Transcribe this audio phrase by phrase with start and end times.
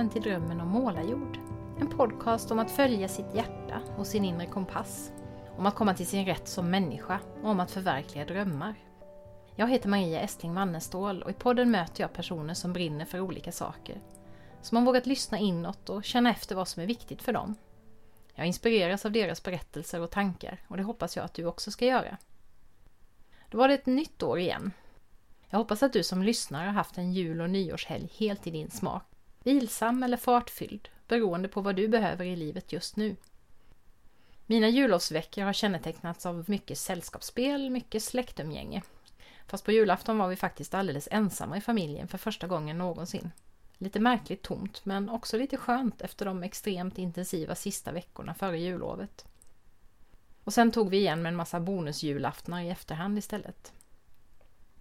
[0.00, 1.38] Välkommen till Drömmen om målarjord.
[1.80, 5.12] En podcast om att följa sitt hjärta och sin inre kompass.
[5.56, 8.74] Om att komma till sin rätt som människa och om att förverkliga drömmar.
[9.56, 13.52] Jag heter Maria Estling Wannestål och i podden möter jag personer som brinner för olika
[13.52, 14.00] saker.
[14.62, 17.54] Som har vågat lyssna inåt och känna efter vad som är viktigt för dem.
[18.34, 21.84] Jag inspireras av deras berättelser och tankar och det hoppas jag att du också ska
[21.84, 22.16] göra.
[23.50, 24.72] Då var det ett nytt år igen.
[25.50, 28.70] Jag hoppas att du som lyssnar har haft en jul och nyårshelg helt i din
[28.70, 29.09] smak.
[29.44, 33.16] Vilsam eller fartfylld, beroende på vad du behöver i livet just nu.
[34.46, 38.82] Mina jullovsveckor har kännetecknats av mycket sällskapsspel, mycket släktumgänge.
[39.46, 43.30] Fast på julafton var vi faktiskt alldeles ensamma i familjen för första gången någonsin.
[43.78, 49.24] Lite märkligt tomt, men också lite skönt efter de extremt intensiva sista veckorna före jullovet.
[50.44, 53.72] Och sen tog vi igen med en massa bonusjulaftnar i efterhand istället.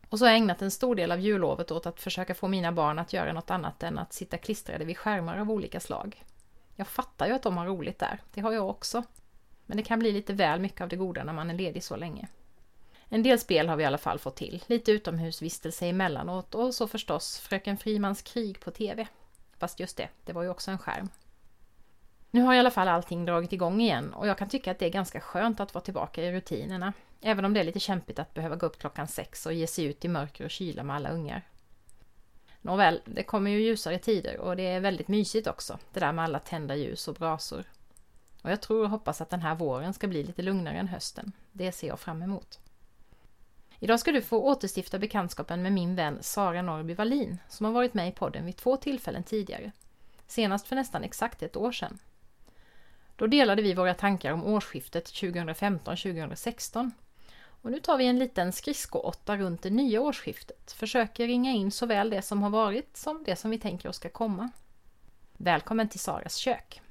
[0.09, 2.71] Och så har jag ägnat en stor del av jullovet åt att försöka få mina
[2.71, 6.23] barn att göra något annat än att sitta klistrade vid skärmar av olika slag.
[6.75, 9.03] Jag fattar ju att de har roligt där, det har jag också.
[9.65, 11.95] Men det kan bli lite väl mycket av det goda när man är ledig så
[11.95, 12.27] länge.
[13.09, 16.87] En del spel har vi i alla fall fått till, lite utomhusvistelse emellanåt och så
[16.87, 19.07] förstås Fröken Frimans krig på TV.
[19.57, 21.09] Fast just det, det var ju också en skärm.
[22.31, 24.85] Nu har i alla fall allting dragit igång igen och jag kan tycka att det
[24.85, 26.93] är ganska skönt att vara tillbaka i rutinerna.
[27.21, 29.85] Även om det är lite kämpigt att behöva gå upp klockan sex och ge sig
[29.85, 31.47] ut i mörker och kyla med alla ungar.
[32.61, 36.25] Nåväl, det kommer ju ljusare tider och det är väldigt mysigt också, det där med
[36.25, 37.63] alla tända ljus och brasor.
[38.41, 41.31] Och jag tror och hoppas att den här våren ska bli lite lugnare än hösten.
[41.51, 42.59] Det ser jag fram emot.
[43.79, 47.93] Idag ska du få återstifta bekantskapen med min vän Sara Norrby Wallin som har varit
[47.93, 49.71] med i podden vid två tillfällen tidigare.
[50.27, 51.99] Senast för nästan exakt ett år sedan.
[53.15, 56.91] Då delade vi våra tankar om årsskiftet 2015-2016.
[57.61, 60.71] Och nu tar vi en liten skridskoåtta runt det nya årsskiftet.
[60.71, 64.09] Försöker ringa in såväl det som har varit som det som vi tänker oss ska
[64.09, 64.49] komma.
[65.37, 66.81] Välkommen till Saras kök!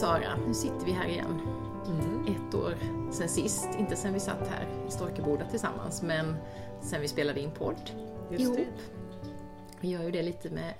[0.00, 1.40] Sara, nu sitter vi här igen.
[1.86, 2.26] Mm.
[2.26, 2.74] Ett år
[3.12, 6.36] sen sist, inte sen vi satt här i Storkeboda tillsammans, men
[6.82, 7.90] sen vi spelade in podd
[8.30, 8.56] Just ihop.
[8.56, 8.66] det.
[9.80, 10.74] Vi gör ju det lite med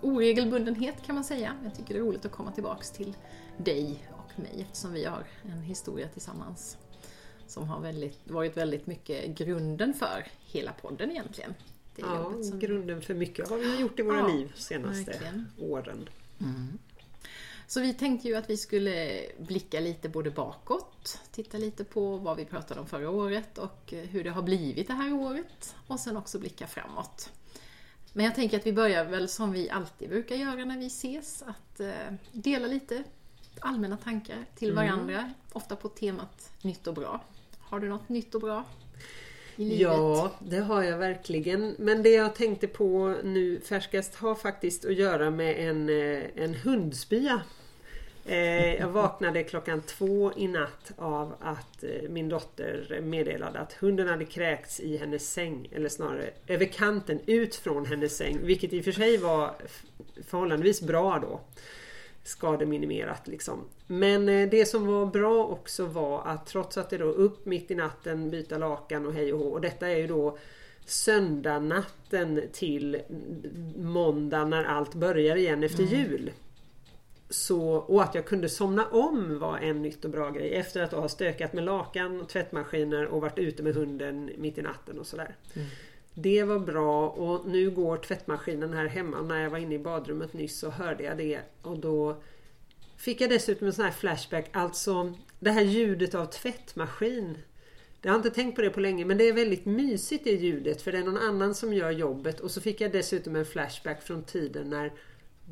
[0.00, 1.52] oregelbundenhet kan man säga.
[1.64, 3.16] Jag tycker det är roligt att komma tillbaks till
[3.56, 6.76] dig och mig eftersom vi har en historia tillsammans
[7.46, 11.54] som har väldigt, varit väldigt mycket grunden för hela podden egentligen.
[11.96, 14.52] Det Ja, som- grunden för mycket av vad vi har gjort i våra Ja, liv
[14.56, 15.46] senaste verkligen.
[15.58, 16.08] åren.
[17.66, 22.36] Så vi tänkte ju att vi skulle blicka lite både bakåt, titta lite på vad
[22.36, 26.16] vi pratade om förra året och hur det har blivit det här året och sen
[26.16, 27.30] också blicka framåt.
[28.12, 31.42] Men jag tänker att vi börjar väl som vi alltid brukar göra när vi ses,
[31.42, 31.92] att eh,
[32.32, 33.04] dela lite
[33.60, 37.24] allmänna tankar till varandra, ofta på temat nytt och bra.
[37.58, 38.64] Har du något nytt och bra?
[39.56, 41.74] Ja, det har jag verkligen.
[41.78, 46.54] Men det jag tänkte på nu färskast har faktiskt att göra med en, eh, en
[46.54, 47.42] hundspya.
[48.28, 54.08] Eh, Jag vaknade klockan två i natt av att eh, min dotter meddelade att hunden
[54.08, 55.68] hade kräkts i hennes säng.
[55.72, 58.38] Eller snarare över kanten ut från hennes säng.
[58.42, 59.54] Vilket i och för sig var
[60.26, 61.40] förhållandevis bra då.
[62.24, 63.64] Skademinimerat liksom.
[63.86, 67.70] Men eh, det som var bra också var att trots att det då upp mitt
[67.70, 69.46] i natten, byta lakan och hej och hå.
[69.46, 70.38] Och detta är ju då
[70.84, 73.00] söndagnatten till
[73.76, 76.30] måndag när allt börjar igen efter jul.
[77.28, 80.92] Så, och att jag kunde somna om var en nytt och bra grej efter att
[80.92, 85.06] ha stökat med lakan och tvättmaskiner och varit ute med hunden mitt i natten och
[85.06, 85.36] sådär.
[86.14, 89.22] Det var bra och nu går tvättmaskinen här hemma.
[89.22, 92.22] När jag var inne i badrummet nyss så hörde jag det och då
[92.96, 94.48] fick jag dessutom en sån här flashback.
[94.52, 97.38] Alltså det här ljudet av tvättmaskin.
[98.02, 100.82] Jag har inte tänkt på det på länge men det är väldigt mysigt det ljudet
[100.82, 104.02] för det är någon annan som gör jobbet och så fick jag dessutom en flashback
[104.02, 104.92] från tiden när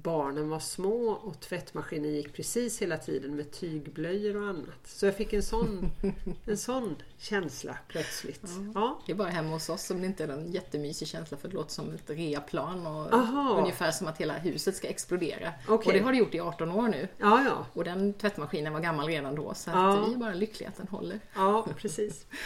[0.02, 4.78] barnen var små och tvättmaskinen gick precis hela tiden med tygblöjor och annat.
[4.84, 5.90] Så jag fick en sån,
[6.46, 8.42] en sån känsla plötsligt.
[8.74, 9.00] Ja.
[9.06, 11.54] Det är bara hemma hos oss som det inte är en jättemysig känsla för det
[11.54, 13.58] låter som ett reaplan och Aha.
[13.60, 15.52] ungefär som att hela huset ska explodera.
[15.68, 15.86] Okej.
[15.86, 17.08] Och det har det gjort i 18 år nu.
[17.18, 17.66] Ja, ja.
[17.72, 20.04] Och den tvättmaskinen var gammal redan då så Ja.
[20.08, 21.20] vi är bara lyckliga att den håller.
[21.34, 22.26] Ja, precis.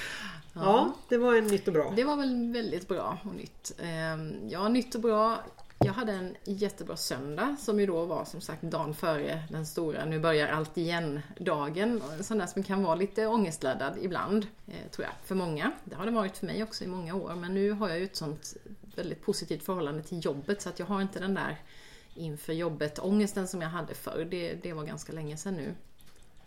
[0.52, 1.92] Ja, det var en nytt och bra.
[1.96, 3.72] Det var väl väldigt bra och nytt.
[3.82, 5.38] Ehm, Ja, nytt och bra.
[5.80, 10.04] Jag hade en jättebra söndag som ju då var som sagt dagen före den stora
[10.04, 12.02] nu börjar allt igen-dagen.
[12.18, 15.72] En sån där som kan vara lite ångestladdad ibland, eh, tror jag, för många.
[15.84, 18.04] Det har det varit för mig också i många år men nu har jag ju
[18.04, 18.56] ett sånt
[18.96, 21.56] väldigt positivt förhållande till jobbet så att jag har inte den där
[22.14, 24.26] inför jobbet ångesten som jag hade förr.
[24.30, 25.74] Det, det var ganska länge sedan nu.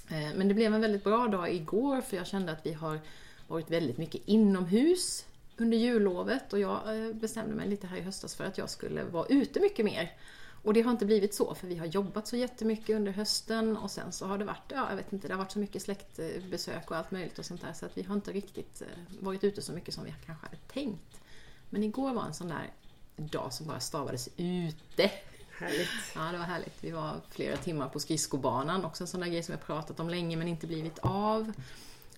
[0.09, 2.99] Eh, men det blev en väldigt bra dag igår för jag kände att vi har
[3.47, 5.25] varit väldigt mycket inomhus
[5.61, 9.03] under jullovet och jag eh, bestämde mig lite här i höstas för att jag skulle
[9.03, 10.17] vara ute mycket mer.
[10.63, 13.91] Och det har inte blivit så för vi har jobbat så jättemycket under hösten och
[13.91, 16.91] sen så har det varit, ja jag vet inte, det har varit så mycket släktbesök
[16.91, 18.87] och allt möjligt och sånt där så att vi har inte riktigt eh,
[19.19, 21.21] varit ute så mycket som vi kanske hade tänkt.
[21.69, 22.73] Men igår var en sån där
[23.15, 25.11] dag som bara stavades ute.
[25.59, 25.89] Härligt.
[26.15, 26.83] Ja, det var härligt.
[26.83, 30.09] Vi var flera timmar på skridskobanan, också en sån där grej som jag pratat om
[30.09, 31.53] länge men inte blivit av.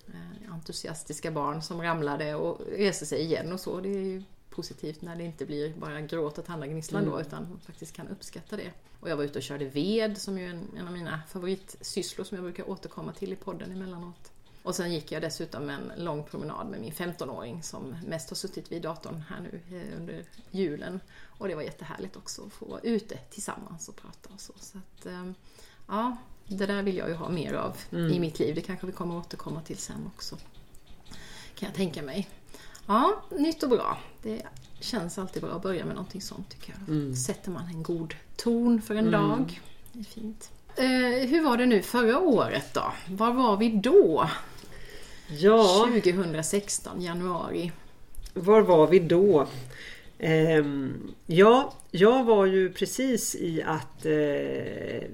[0.08, 3.80] Eh, entusiastiska barn som ramlade och reste sig igen och så.
[3.80, 7.14] Det är ju positivt när det inte blir bara gråt och tandagnisslan mm.
[7.14, 8.70] då utan man faktiskt kan uppskatta det.
[9.00, 12.24] Och jag var ute och körde ved som ju är en, en av mina favoritsysslor
[12.24, 14.32] som jag brukar återkomma till i podden emellanåt.
[14.62, 18.72] Och sen gick jag dessutom en lång promenad med min 15-åring som mest har suttit
[18.72, 21.00] vid datorn här nu eh, under julen.
[21.38, 24.52] Och det var jättehärligt också att få vara ute tillsammans och prata och så.
[24.56, 25.30] så att, eh,
[25.88, 28.12] ja, det där vill jag ju ha mer av mm.
[28.12, 28.54] i mitt liv.
[28.54, 30.36] Det kanske vi kommer återkomma till sen också.
[31.54, 32.28] Kan jag tänka mig.
[32.86, 33.98] Ja, nytt och bra.
[34.22, 34.42] Det
[34.80, 36.88] känns alltid bra att börja med någonting sånt tycker jag.
[36.88, 37.16] Mm.
[37.16, 39.28] Sätter man en god ton för en mm.
[39.28, 39.60] dag.
[39.92, 40.50] Det är fint.
[40.76, 42.92] Eh, hur var det nu förra året då?
[43.08, 44.30] Var var vi då?
[45.28, 45.88] Ja.
[45.92, 47.72] 2016, januari.
[48.34, 49.46] Var var vi då?
[50.18, 50.64] Eh,
[51.26, 55.08] ja, jag var ju precis i att eh,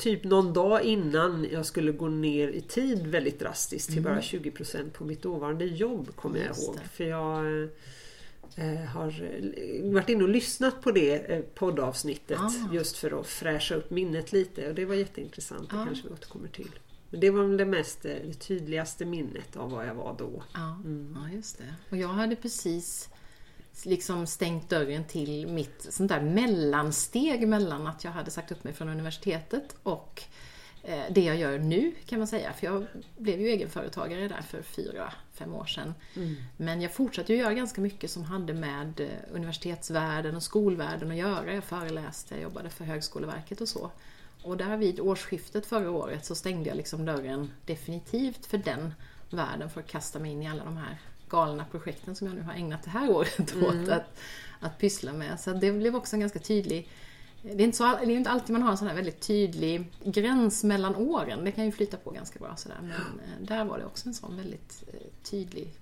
[0.00, 4.12] typ någon dag innan jag skulle gå ner i tid väldigt drastiskt till mm.
[4.12, 6.76] bara 20% på mitt dåvarande jobb kommer jag ihåg.
[6.92, 7.62] För jag
[8.56, 9.14] eh, har
[9.92, 12.52] varit inne och lyssnat på det eh, poddavsnittet ah.
[12.72, 15.70] just för att fräscha upp minnet lite och det var jätteintressant.
[15.70, 15.84] Det ah.
[15.84, 16.70] kanske vi återkommer till.
[17.10, 20.42] Men det var väl det mest eh, det tydligaste minnet av vad jag var då.
[20.54, 21.18] Ja, mm.
[21.22, 21.74] ja just det.
[21.90, 23.08] Och jag hade precis
[23.86, 28.72] liksom stängt dörren till mitt sånt där mellansteg mellan att jag hade sagt upp mig
[28.72, 30.22] från universitetet och
[30.82, 32.52] eh, det jag gör nu kan man säga.
[32.52, 32.86] För jag
[33.16, 35.94] blev ju egenföretagare där för fyra, fem år sedan.
[36.16, 36.36] Mm.
[36.56, 41.16] Men jag fortsatte ju göra ganska mycket som hade med eh, universitetsvärlden och skolvärlden att
[41.16, 41.54] göra.
[41.54, 43.90] Jag föreläste, jag jobbade för Högskoleverket och så.
[44.42, 48.94] Och där vid årsskiftet förra året så stängde jag liksom dörren definitivt för den
[49.30, 50.98] världen för att kasta mig in i alla de här
[51.30, 53.64] galna projekten som jag nu har ägnat det här året mm.
[53.64, 54.18] åt att,
[54.60, 55.40] att pyssla med.
[55.40, 56.88] Så det blev också en ganska tydlig
[57.42, 59.92] det är, inte så, det är inte alltid man har en sån här väldigt tydlig
[60.04, 61.44] gräns mellan åren.
[61.44, 62.78] Det kan ju flyta på ganska bra sådär.
[62.80, 63.46] Men ja.
[63.56, 65.78] där var det också en sån väldigt eh, tydlig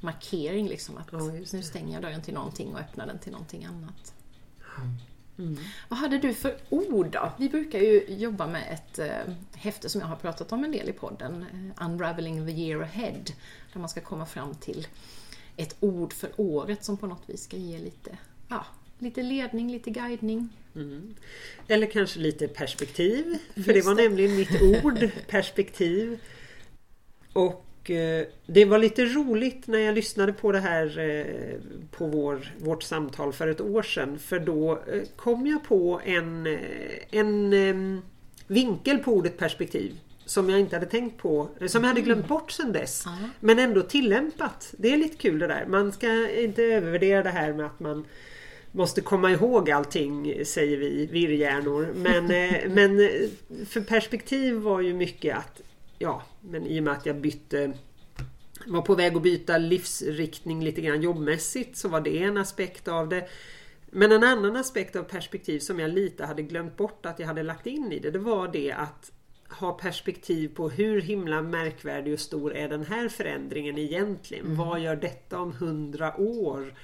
[0.00, 1.18] markering liksom att ja,
[1.52, 4.14] nu stänger jag dörren till någonting och öppnar den till någonting annat.
[4.78, 4.94] Mm.
[5.38, 5.56] Mm.
[5.88, 7.32] Vad hade du för ord då?
[7.38, 10.88] Vi brukar ju jobba med ett eh, häfte som jag har pratat om en del
[10.88, 11.46] i podden,
[11.78, 13.24] eh, Unraveling the year ahead,
[13.72, 14.86] där man ska komma fram till
[15.56, 18.18] ett ord för året som på något vis ska ge lite,
[18.48, 18.66] ja,
[18.98, 20.48] lite ledning, lite guidning.
[20.74, 21.14] Mm.
[21.68, 24.02] Eller kanske lite perspektiv, för Just det var det.
[24.02, 26.20] nämligen mitt ord, perspektiv.
[27.32, 32.54] Och Eh, det var lite roligt när jag lyssnade på det här eh, på vår,
[32.58, 34.18] vårt samtal för ett år sedan.
[34.18, 36.58] För då eh, kom jag på en,
[37.10, 38.02] en
[38.46, 39.92] vinkel på ordet perspektiv
[40.24, 43.06] som jag inte hade tänkt på, som jag hade glömt bort sedan dess.
[43.06, 43.30] Mm.
[43.40, 44.74] Men ändå tillämpat.
[44.78, 45.66] Det är lite kul det där.
[45.68, 48.04] Man ska inte övervärdera det här med att man
[48.72, 51.88] måste komma ihåg allting säger vi virrhjärnor.
[51.94, 52.26] Men,
[52.74, 53.10] men
[53.66, 55.60] för perspektiv var ju mycket att
[55.98, 57.72] ja, men i och med att jag bytte
[58.66, 63.08] var på väg att byta livsriktning lite grann jobbmässigt så var det en aspekt av
[63.08, 63.28] det.
[63.90, 67.42] Men en annan aspekt av perspektiv som jag lite hade glömt bort att jag hade
[67.42, 69.12] lagt in i det, det var det att
[69.48, 74.44] ha perspektiv på hur himla märkvärdig och stor är den här förändringen egentligen?
[74.44, 74.56] Mm.
[74.56, 76.74] Vad gör detta om hundra år?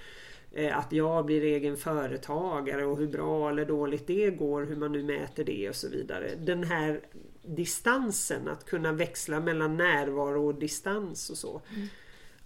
[0.53, 4.93] Eh, att jag blir egen företagare och hur bra eller dåligt det går, hur man
[4.93, 6.31] nu mäter det och så vidare.
[6.39, 7.01] Den här
[7.43, 11.63] distansen, att kunna växla mellan närvaro och distans och så.
[11.75, 11.89] Mm.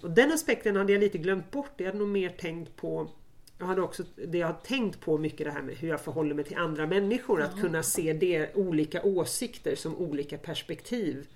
[0.00, 1.72] Och Den aspekten hade jag lite glömt bort.
[1.76, 3.10] Jag hade nog mer tänkt på
[3.58, 6.34] jag hade också det jag har tänkt på mycket det här med hur jag förhåller
[6.34, 7.42] mig till andra människor.
[7.42, 11.26] Att kunna se det, olika åsikter som olika perspektiv.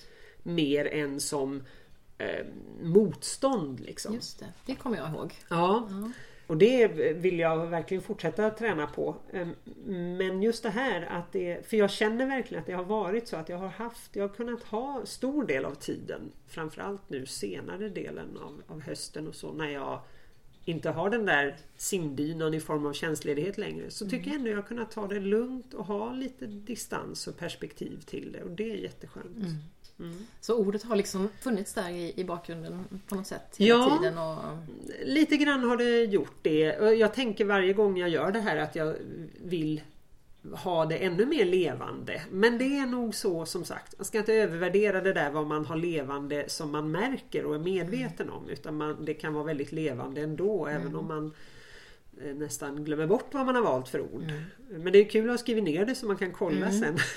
[0.43, 1.63] Mer än som
[2.19, 2.47] eh,
[2.83, 3.81] motstånd.
[3.81, 4.15] Liksom.
[4.15, 5.35] Just det, det kommer jag ihåg.
[5.49, 5.89] Ja.
[5.91, 6.11] ja.
[6.51, 9.17] Och det vill jag verkligen fortsätta träna på.
[9.33, 9.55] Ehm,
[10.19, 13.37] men just det här att det, för jag känner verkligen att det har varit så
[13.37, 17.89] att jag har haft, jag har kunnat ha stor del av tiden, framförallt nu senare
[17.89, 20.01] delen av, av hösten och så när jag
[20.65, 24.57] inte har den där simdynan i form av tjänstledighet längre så tycker jag ändå jag
[24.57, 28.71] har kunnat ta det lugnt och ha lite distans och perspektiv till det och det
[28.71, 29.37] är jätteskönt.
[29.37, 29.55] Mm.
[30.41, 33.99] Så ordet har liksom funnits där i, i bakgrunden på något sätt hela Ja.
[33.99, 34.19] tiden?
[34.19, 34.37] Och,
[35.05, 36.59] Lite grann har det gjort det.
[36.99, 38.95] Jag tänker varje gång jag gör det här att jag
[39.45, 39.81] vill
[40.53, 42.23] ha det ännu mer levande.
[42.31, 43.99] Men det är nog så som sagt.
[43.99, 47.59] Man ska inte övervärdera det där vad man har levande som man märker och är
[47.59, 48.49] medveten om.
[48.49, 51.33] Utan man, det kan vara väldigt levande ändå även om man
[52.35, 54.33] nästan glömmer bort vad man har valt för ord.
[54.71, 56.99] Men det är kul att ha skrivit ner det så man kan kolla sen.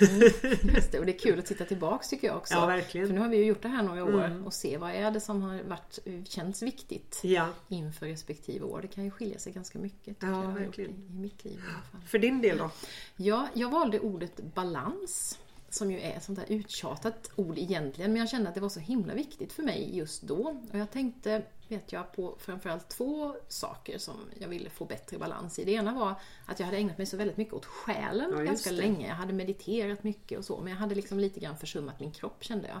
[0.74, 2.54] just det, och det är kul att titta tillbaks tycker jag också.
[2.54, 3.06] Ja, verkligen.
[3.06, 4.44] För nu har vi ju gjort det här några år Mm.
[4.44, 8.80] och se vad är det som har varit, känts viktigt Ja, inför respektive år.
[8.82, 10.90] Det kan ju skilja sig ganska mycket Ja, jag, verkligen.
[10.90, 12.00] i, i mitt liv i alla fall.
[12.08, 12.70] för din del då?
[13.16, 15.38] Ja, jag valde ordet balans.
[15.68, 18.68] Som ju är ett sånt där uttjatat ord egentligen, men jag kände att det var
[18.68, 20.56] så himla viktigt för mig just då.
[20.72, 21.42] Och jag tänkte,
[21.74, 25.64] vet jag, på framförallt två saker som jag ville få bättre balans i.
[25.64, 26.14] Det ena var
[26.46, 28.76] att jag hade ägnat mig så väldigt mycket åt själen Ja, ganska det.
[28.76, 29.08] länge.
[29.08, 32.44] Jag hade mediterat mycket och så, men jag hade liksom lite grann försummat min kropp
[32.44, 32.80] kände jag.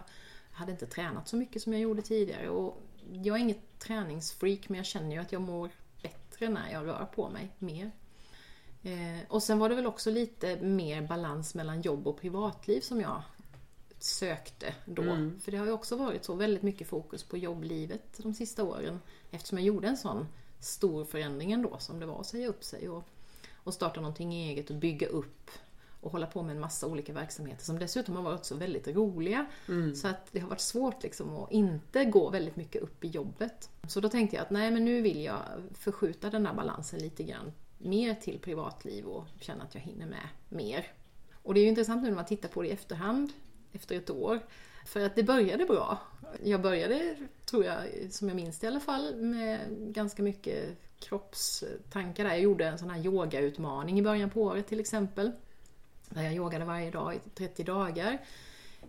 [0.50, 2.48] Jag hade inte tränat så mycket som jag gjorde tidigare.
[2.48, 2.82] Och
[3.12, 5.70] jag är inget träningsfreak, men jag känner ju att jag mår
[6.02, 7.90] bättre när jag rör på mig mer.
[8.82, 13.00] Eh, och sen var det väl också lite mer balans mellan jobb och privatliv som
[13.00, 13.22] jag
[14.04, 15.02] sökte då.
[15.02, 15.40] Mm.
[15.40, 19.00] För det har ju också varit så väldigt mycket fokus på jobblivet de sista åren.
[19.30, 20.26] Eftersom jag gjorde en sån
[20.60, 23.04] stor förändring ändå som det var att säga upp sig och,
[23.54, 25.50] och starta någonting eget och bygga upp
[26.00, 29.46] och hålla på med en massa olika verksamheter som dessutom har varit så väldigt roliga.
[29.94, 33.70] Så att det har varit svårt liksom att inte gå väldigt mycket upp i jobbet.
[33.88, 35.40] Så då tänkte jag att nej men nu vill jag
[35.74, 40.28] förskjuta den här balansen lite grann mer till privatliv och känna att jag hinner med
[40.48, 40.86] mer.
[41.32, 43.32] Och det är ju intressant nu när man tittar på det i efterhand,
[43.74, 44.40] efter ett år.
[44.86, 45.98] För att det började bra.
[46.42, 47.76] Jag började, tror jag,
[48.10, 52.30] som jag minns det i alla fall, med ganska mycket kroppstankar där.
[52.30, 55.32] Jag gjorde en sån här yogautmaning i början på året till exempel.
[56.08, 58.18] Där jag yogade varje dag i 30 dagar.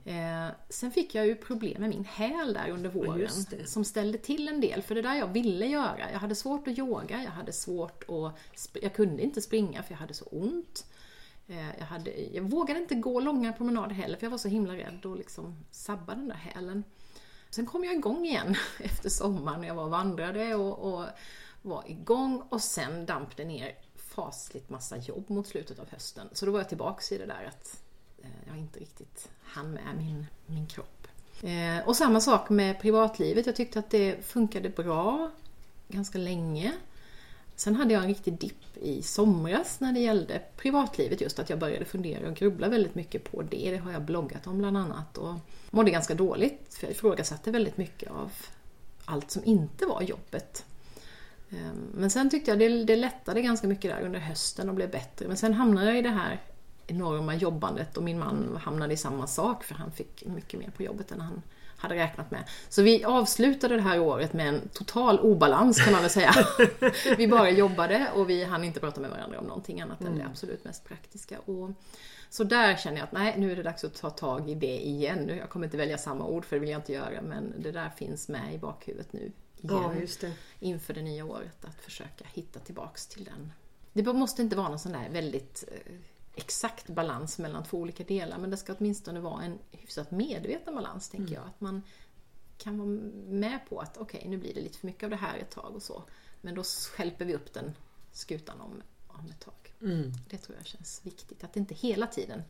[0.05, 3.29] Eh, sen fick jag ju problem med min häl där under våren.
[3.65, 6.11] Som ställde till en del, för det där jag ville göra.
[6.11, 8.77] Jag hade svårt att yoga, jag hade svårt att...
[8.81, 10.85] Jag kunde inte springa för jag hade så ont.
[11.47, 14.75] Eh, jag, hade, jag vågade inte gå långa promenader heller för jag var så himla
[14.75, 16.83] rädd att liksom sabba den där hälen.
[17.49, 21.05] Sen kom jag igång igen efter sommaren när jag var och vandrade och, och
[21.61, 26.29] var igång och sen damp det ner fasligt massa jobb mot slutet av hösten.
[26.31, 27.83] Så då var jag tillbaks i det där att
[28.23, 31.07] eh, jag inte riktigt hann med min, min kropp.
[31.43, 33.45] Eh, och samma sak med privatlivet.
[33.45, 35.31] Jag tyckte att det funkade bra
[35.87, 36.73] ganska länge.
[37.55, 41.59] Sen hade jag en riktig dipp i somras när det gällde privatlivet just att jag
[41.59, 43.71] började fundera och grubbla väldigt mycket på det.
[43.71, 45.33] Det har jag bloggat om bland annat och
[45.71, 48.31] mådde ganska dåligt för jag ifrågasatte väldigt mycket av
[49.05, 50.65] allt som inte var jobbet.
[51.50, 54.91] Ehm, men sen tyckte jag det, det lättade ganska mycket där under hösten och blev
[54.91, 55.27] bättre.
[55.27, 56.41] Men sen hamnade jag i det här
[56.88, 60.83] enorma jobbandet och min man hamnade i samma sak för han fick mycket mer på
[60.83, 61.41] jobbet än han
[61.85, 62.43] hade räknat med.
[62.69, 66.33] Så vi avslutade det här året med en total obalans kan man väl säga.
[67.17, 70.25] vi bara jobbade och vi hann inte prata med varandra om någonting annat än det
[70.25, 71.39] absolut mest praktiska.
[71.39, 71.69] Och
[72.29, 74.85] så där känner jag att nej, nu är det dags att ta tag i det
[74.85, 75.17] igen.
[75.19, 77.71] Nu- Jag kommer inte välja samma ord för det vill jag inte göra men det
[77.71, 79.19] där finns med i bakhuvudet nu.
[79.61, 80.31] Igen Ja, just det.
[80.59, 83.51] inför det nya året att försöka hitta tillbaks till den.
[83.93, 85.93] Det måste inte vara någon sån där väldigt eh,
[86.35, 91.09] exakt balans mellan två olika delar men det ska åtminstone vara en hyfsat medveten balans
[91.09, 91.43] tänker jag.
[91.47, 91.81] Att man
[92.57, 92.87] kan vara
[93.27, 95.75] med på att okej, nu blir det lite för mycket av det här ett tag
[95.75, 96.03] och så.
[96.41, 97.75] Men då skälper vi upp den
[98.11, 99.73] skutan om, om ett tag.
[100.29, 101.43] Det tror jag känns viktigt.
[101.43, 102.41] Att inte hela tiden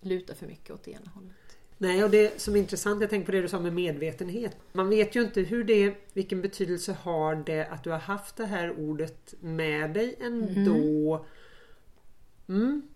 [0.00, 1.32] lutar för mycket åt det ena hållet.
[1.78, 4.56] Nej, och det som är intressant, jag tänker på det du sa med medvetenhet.
[4.72, 8.46] Man vet ju inte hur det, vilken betydelse har det att du har haft det
[8.46, 11.14] här ordet med dig ändå.
[11.14, 11.26] Mm,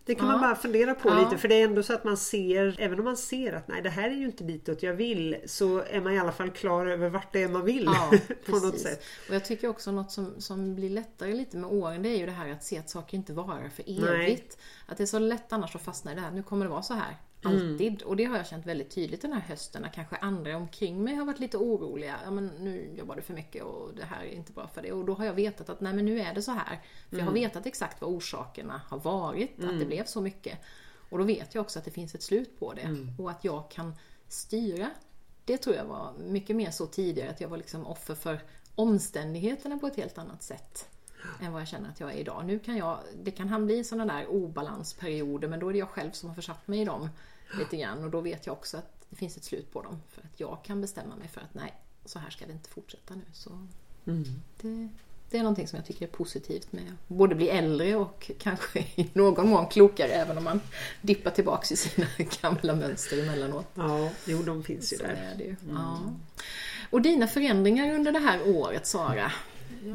[0.05, 0.41] det kan man Ja.
[0.41, 1.21] bara fundera på Ja.
[1.25, 3.83] lite för det är ändå så att man ser, även om man ser att nej
[3.83, 6.87] det här är ju inte ditåt jag vill så är man i alla fall klar
[6.87, 8.11] över vart det är man vill Ja,
[8.47, 9.03] på något sätt.
[9.29, 12.27] Och jag tycker också något som, som blir lättare lite med åren det är ju
[12.27, 14.25] det här att se att saker inte varar för Nej.
[14.25, 14.59] evigt.
[14.87, 16.83] Att det är så lätt annars att fastna i det här, nu kommer det vara
[16.83, 17.17] så här.
[17.43, 18.03] Alltid.
[18.03, 21.15] Och det har jag känt väldigt tydligt den här hösten när kanske andra omkring mig
[21.15, 22.17] har varit lite oroliga.
[22.25, 24.93] Ja men nu jobbar du för mycket och det här är inte bra för dig.
[24.93, 26.81] Och då har jag vetat att nej men nu är det så här.
[27.11, 30.59] För jag har vetat exakt vad orsakerna har varit, att det blev så mycket.
[31.11, 33.07] Och då vet jag också att det finns ett slut på det.
[33.19, 33.95] Och att jag kan
[34.29, 34.91] styra
[35.45, 38.41] det tror jag var mycket mer så tidigare, att jag var liksom offer för
[38.75, 40.89] omständigheterna på ett helt annat sätt
[41.41, 42.45] än vad jag känner att jag är idag.
[42.47, 45.89] Nu kan jag, det kan han bli sådana där obalansperioder, men då är det jag
[45.89, 47.09] själv som har försatt mig i dem
[47.59, 48.05] lite grann.
[48.05, 50.03] Och då vet jag också att det finns ett slut på dem.
[50.09, 53.15] För att jag kan bestämma mig för att nej, så här ska det inte fortsätta
[53.15, 53.23] nu.
[53.33, 53.67] Så
[54.61, 54.89] det,
[55.31, 59.11] det är någonting som jag tycker är positivt med både bli äldre och kanske i
[59.13, 60.61] någon mån klokare även om man
[61.03, 62.07] dippar tillbaks i sina
[62.43, 63.67] gamla mönster emellanåt.
[63.75, 65.11] Ja, jo de finns ju Så där.
[65.33, 65.57] är det ju.
[65.73, 66.01] Ja.
[66.91, 69.33] Och dina förändringar under det här året Sara?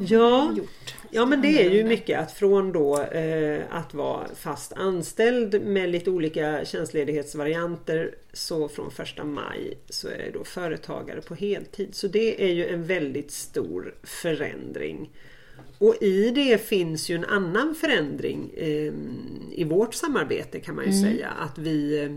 [0.00, 0.94] Ja, Gjort.
[1.10, 5.90] ja men det är ju mycket att från då eh, att vara fast anställd med
[5.90, 11.94] lite olika tjänstledighetsvarianter så från första maj så är jag då företagare på heltid.
[11.94, 15.10] Så det är ju en väldigt stor förändring.
[15.78, 18.92] Och i det finns ju en annan förändring eh,
[19.52, 21.28] i vårt samarbete kan man ju säga.
[21.28, 22.10] Att vi eh,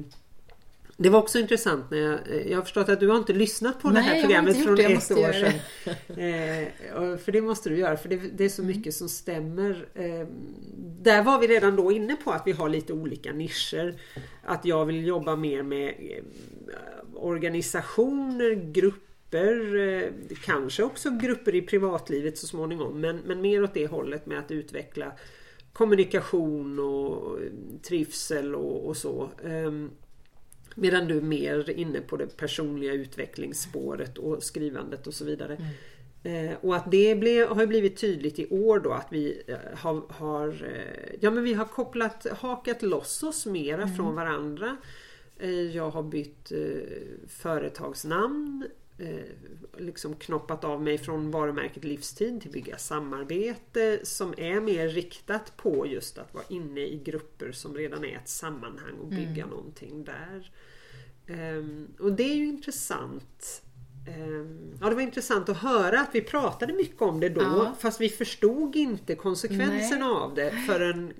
[0.99, 3.81] det var också intressant när jag, eh, jag har förstått att du har inte lyssnat
[3.81, 4.83] på det Nej, här jag har programmet från det.
[4.83, 5.53] Ett år sedan.
[6.07, 6.71] det.
[7.11, 8.77] Eh, för det måste du göra för det, det är så Mm.
[8.77, 9.87] mycket som stämmer.
[9.93, 10.27] Eh,
[11.01, 13.99] där var vi redan då inne på att vi har lite olika nischer.
[14.43, 16.23] Att jag vill jobba mer med eh,
[17.15, 20.11] organisationer, grupper,
[20.45, 23.01] kanske också grupper i privatlivet så småningom.
[23.01, 25.11] Men, men mer åt det hållet med att utveckla
[25.73, 27.39] kommunikation och
[27.87, 29.29] trivsel och, och så.
[30.79, 35.57] Medan du är mer inne på det personliga utvecklingsspåret och skrivandet och så vidare.
[36.23, 40.01] Eh, och att det blev, har blivit tydligt i år då att vi eh, har,
[40.09, 44.77] har, eh, ja, men vi har kopplat, hakat loss oss mera från varandra.
[45.39, 46.57] Eh, jag har bytt eh,
[47.27, 48.67] företagsnamn.
[48.99, 49.19] Eh,
[49.77, 55.87] liksom knoppat av mig från varumärket Livstid till Bygga Samarbete som är mer riktat på
[55.87, 60.51] just att vara inne i grupper som redan är ett sammanhang och bygga någonting där.
[61.27, 63.63] Ehm, och det är ju intressant.
[64.07, 67.73] Ehm, ja, det var intressant att höra att vi pratade mycket om det då Ja.
[67.79, 70.15] fast vi förstod inte konsekvenserna Nej.
[70.15, 71.13] av det förrän,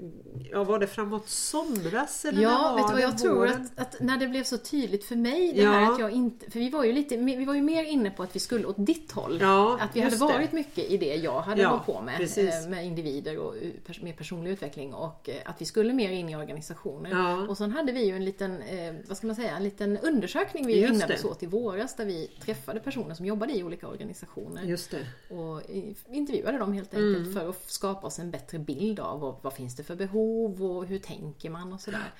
[0.52, 3.68] ja var det framåt somras eller Ja, vet du vad jag tror Våren?
[3.76, 5.72] att, att när det blev så tydligt för mig det Ja.
[5.72, 8.24] här att jag inte, för vi var ju lite, vi var ju mer inne på
[8.24, 9.38] att vi skulle åt ditt håll.
[9.42, 10.34] Ja, att vi hade just det.
[10.34, 12.54] varit mycket i det jag hade Ja, hållit på med, precis.
[12.64, 13.56] eh, med individer och
[14.02, 17.10] mer personlig utveckling och eh, att vi skulle mer in i organisationer.
[17.12, 17.48] Ja.
[17.48, 20.68] Och sen hade vi ju en liten, eh, vad ska man säga, en liten undersökning
[20.68, 24.64] vi ägnade oss åt i våras där vi träffade personer som jobbade i olika organisationer
[24.64, 25.36] Just det.
[25.36, 25.62] och
[26.10, 29.76] intervjuade dem helt enkelt för att skapa oss en bättre bild av vad, vad finns
[29.76, 32.12] det för behov och hur tänker man och sådär.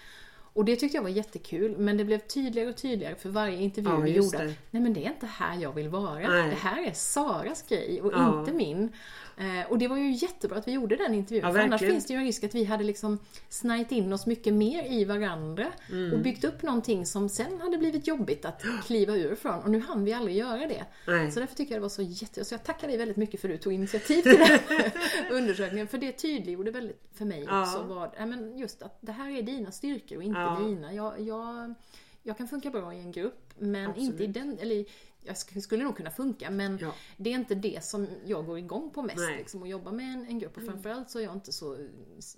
[0.54, 3.90] Och det tyckte jag var jättekul men det blev tydligare och tydligare för varje intervju
[3.92, 4.38] Ja, vi gjorde.
[4.38, 4.54] det.
[4.72, 6.20] Nej men det är inte här jag vill vara.
[6.30, 6.50] Nej.
[6.50, 8.40] Det här är Saras grej och Ja.
[8.40, 8.92] inte min.
[9.40, 11.46] Eh, och det var ju jättebra att vi gjorde den intervjun.
[11.46, 13.20] Ja, för annars finns det ju en risk att vi hade liksom
[13.50, 16.14] snajt in oss mycket mer i varandra Mm.
[16.14, 19.60] och byggt upp någonting som sen hade blivit jobbigt att kliva ur från.
[19.64, 20.86] Och nu hann vi aldrig göra det.
[21.08, 21.32] Nej.
[21.32, 22.46] Så därför tycker jag det var så jätte...
[22.46, 24.60] Så jag tackar dig väldigt mycket för att du tog initiativ till den
[25.32, 25.88] undersökningen.
[25.88, 27.62] För det tydliggjorde väldigt för mig Ja.
[27.62, 30.60] också vad, ja, men just att det här är dina styrkor och inte Ja.
[30.60, 30.94] mina.
[30.94, 31.74] Jag, jag,
[32.24, 34.12] jag kan funka bra i en grupp men Absolut.
[34.12, 34.86] inte i den, eller
[35.28, 36.94] jag sk- skulle nog kunna funka men Ja.
[37.18, 39.18] det är inte det som jag går igång på mest.
[39.18, 39.28] Nej.
[39.28, 39.38] Mm.
[39.38, 41.78] Liksom, att jobba med en, en grupp och framförallt så är jag inte så...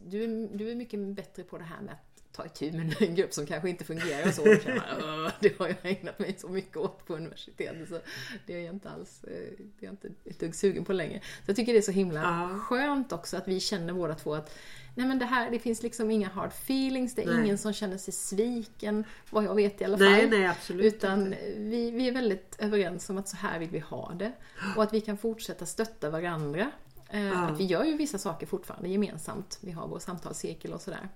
[0.06, 2.09] Du du är mycket bättre på det här med att
[2.39, 4.41] ta itu med en grupp som kanske inte fungerar så.
[4.41, 4.58] Och
[5.04, 7.99] "Åh, det har jag ägnat mig så mycket åt på universitetet så
[8.45, 11.19] det är jag inte alls eh, det är inte ett dugg sugen på längre.
[11.45, 12.60] Så jag tycker det är så himla Ja.
[12.60, 14.58] skönt också att vi känner båda två att
[14.95, 17.43] Nej men det här, det finns liksom inga hard feelings, det är Nej.
[17.43, 20.08] ingen som känner sig sviken, vad jag vet i alla fall.
[20.12, 21.38] Nej, nej absolut Utan inte.
[21.58, 24.32] vi, vi är väldigt överens om att så här vill vi ha det.
[24.75, 26.71] Och att vi kan fortsätta stötta varandra.
[27.10, 27.45] Eh, Ja.
[27.47, 29.58] Att vi gör ju vissa saker fortfarande gemensamt.
[29.62, 31.10] Vi har vår samtalscirkel och sådär.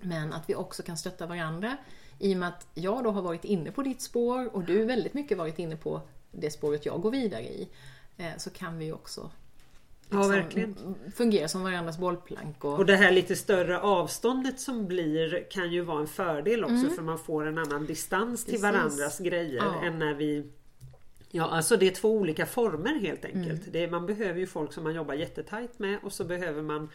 [0.00, 1.76] Men att vi också kan stötta varandra.
[2.18, 5.14] I och med att jag då har varit inne på ditt spår och du väldigt
[5.14, 6.00] mycket varit inne på
[6.32, 7.68] det spåret jag går vidare i.
[8.16, 9.30] eh, Så kan vi också
[10.12, 10.76] Ja, verkligen.
[11.14, 12.64] fungera som varandras bollplank.
[12.64, 16.76] Och, Och det här lite större avståndet som blir kan ju vara en fördel också
[16.76, 16.90] Mm.
[16.94, 18.62] för man får en annan distans till Precis.
[18.62, 19.82] varandras grejer Ja.
[19.84, 20.46] än när vi
[21.32, 23.38] Ja alltså det är två olika former helt Mm.
[23.42, 23.62] enkelt.
[23.72, 26.88] Det är, man behöver ju folk som man jobbar jättetajt med och så behöver man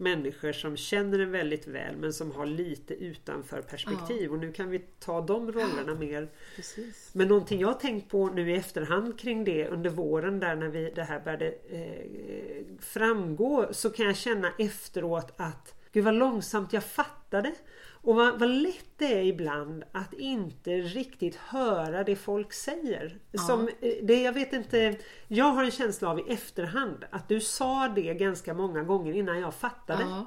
[0.00, 4.32] människor som känner en väldigt väl men som har lite utanför perspektiv.
[4.32, 6.28] Och nu kan vi ta de rollerna mer.
[6.56, 7.10] precis.
[7.12, 10.92] men någonting jag tänkt på nu i efterhand kring det under våren där när vi,
[10.94, 16.84] det här började eh, framgå så kan jag känna efteråt att Gud vad långsamt jag
[16.84, 17.54] fattade
[18.02, 23.18] och vad, vad lätt det är ibland att inte riktigt höra det folk säger.
[23.46, 24.96] Som, eh, det, jag vet inte,
[25.28, 29.40] jag har en känsla av i efterhand att du sa det ganska många gånger innan
[29.40, 30.02] jag fattade.
[30.02, 30.26] Ja.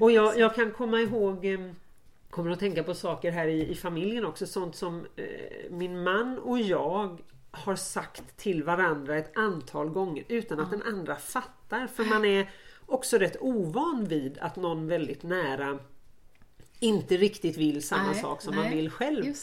[0.00, 1.58] Och jag, jag kan komma ihåg eh,
[2.34, 4.46] Kommer att tänka på saker här i, i familjen också.
[4.46, 10.60] Sånt som eh, min man och jag har sagt till varandra ett antal gånger utan
[10.60, 11.86] att den andra fattar.
[11.86, 12.50] För man är
[12.86, 15.78] också rätt ovan vid att någon väldigt nära
[16.84, 19.34] inte riktigt vill samma Nej, sak som nej, man vill själv.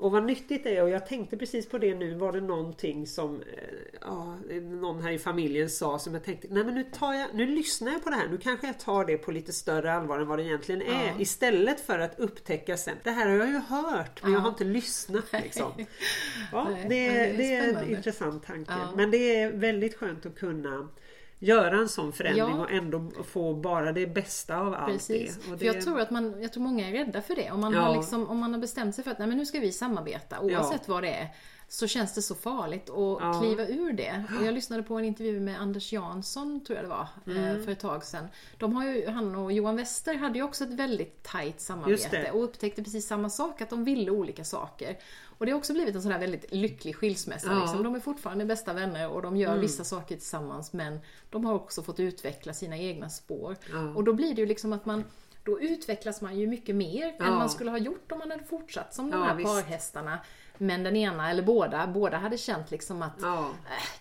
[0.00, 3.06] Och vad nyttigt det är och jag tänkte precis på det nu var det någonting
[3.06, 7.14] som eh, ja, någon här i familjen sa som jag tänkte nej men nu, tar
[7.14, 8.28] jag, nu lyssnar jag på det här.
[8.28, 11.06] Nu kanske jag tar det på lite större allvar än vad det egentligen är.
[11.06, 11.12] Ja.
[11.18, 14.64] Istället för att upptäcka sen det här har jag ju hört men jag har inte
[14.64, 15.32] lyssnat.
[15.32, 15.72] Liksom.
[16.52, 18.72] Ja, Nej, det, är, det är det är en intressant tanke.
[18.72, 18.92] Ja.
[18.96, 20.88] Men det är väldigt skönt att kunna
[21.42, 22.62] göra en sån förändring Ja.
[22.62, 25.34] och ändå få bara det bästa av allt Precis.
[25.36, 25.38] det.
[25.40, 27.50] Och För det jag tror att man, jag tror många är rädda för det.
[27.50, 27.80] Om man, Ja.
[27.80, 30.40] har, liksom, om man har bestämt sig för att nej, men nu ska vi samarbeta
[30.40, 31.28] oavsett vad det är.
[31.68, 33.40] Så känns det så farligt att Ja.
[33.42, 34.24] kliva ur det.
[34.40, 37.44] Och jag lyssnade på en intervju med Anders Jansson, tror jag det var, Mm.
[37.56, 38.28] eh, för ett tag sedan.
[38.58, 42.44] De har ju, han och Johan Wester hade ju också ett väldigt tajt samarbete och
[42.44, 44.96] upptäckte precis samma sak, att de ville olika saker.
[45.40, 47.52] Och det har också blivit en sån här väldigt lycklig skilsmässa.
[47.52, 47.60] Ja.
[47.60, 47.82] Liksom.
[47.82, 51.00] De är fortfarande bästa vänner och de gör vissa saker tillsammans men
[51.30, 53.56] de har också fått utveckla sina egna spår.
[53.72, 53.94] Ja.
[53.94, 55.04] Och då blir det ju liksom att man
[55.44, 57.30] då utvecklas man ju mycket mer än Ja.
[57.30, 59.48] man skulle ha gjort om man hade fortsatt som de här visst.
[59.50, 60.18] parhästarna.
[60.58, 63.48] Men den ena, eller båda, båda hade känt liksom att äh,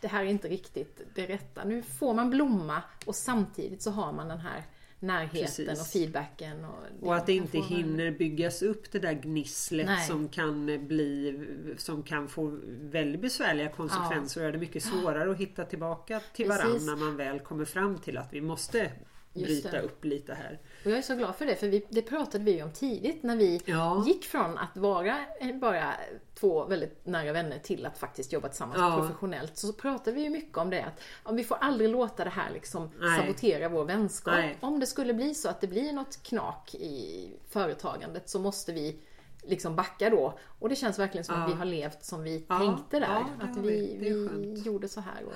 [0.01, 1.63] det här är inte riktigt det rätta.
[1.63, 4.63] Nu får man blomma och samtidigt så har man den här
[4.99, 5.81] närheten Precis.
[5.81, 6.65] och feedbacken.
[6.65, 10.07] Och, Och att det inte hinner byggas upp det där gnisslet Nej.
[10.07, 11.45] som kan bli
[11.77, 16.47] som kan få väldigt besvärliga konsekvenser och göra det mycket svårare att hitta tillbaka till
[16.47, 16.63] Precis.
[16.63, 18.91] varandra när man väl kommer fram till att vi måste
[19.33, 20.59] bryta upp lite här.
[20.85, 23.35] Och jag är så glad för det, för vi, det pratade vi om tidigt när
[23.35, 24.03] vi Ja.
[24.07, 25.15] gick från att vara
[25.53, 25.93] bara
[26.39, 28.97] två väldigt nära vänner till att faktiskt jobba tillsammans Ja.
[28.99, 29.57] professionellt.
[29.57, 30.85] Så pratade vi ju mycket om det
[31.23, 33.19] att vi får aldrig låta det här liksom Nej.
[33.19, 34.33] sabotera vår vänskap.
[34.33, 34.57] Nej.
[34.61, 38.95] Om det skulle bli så att det blir något knak i företagandet så måste vi
[39.49, 40.37] liksom backa då.
[40.59, 41.53] Och det känns verkligen som att Ja.
[41.55, 43.07] vi har levt som vi Ja, tänkte där.
[43.07, 44.61] ja, att vi, vi.
[44.65, 45.23] Gjorde så här.
[45.25, 45.33] Och,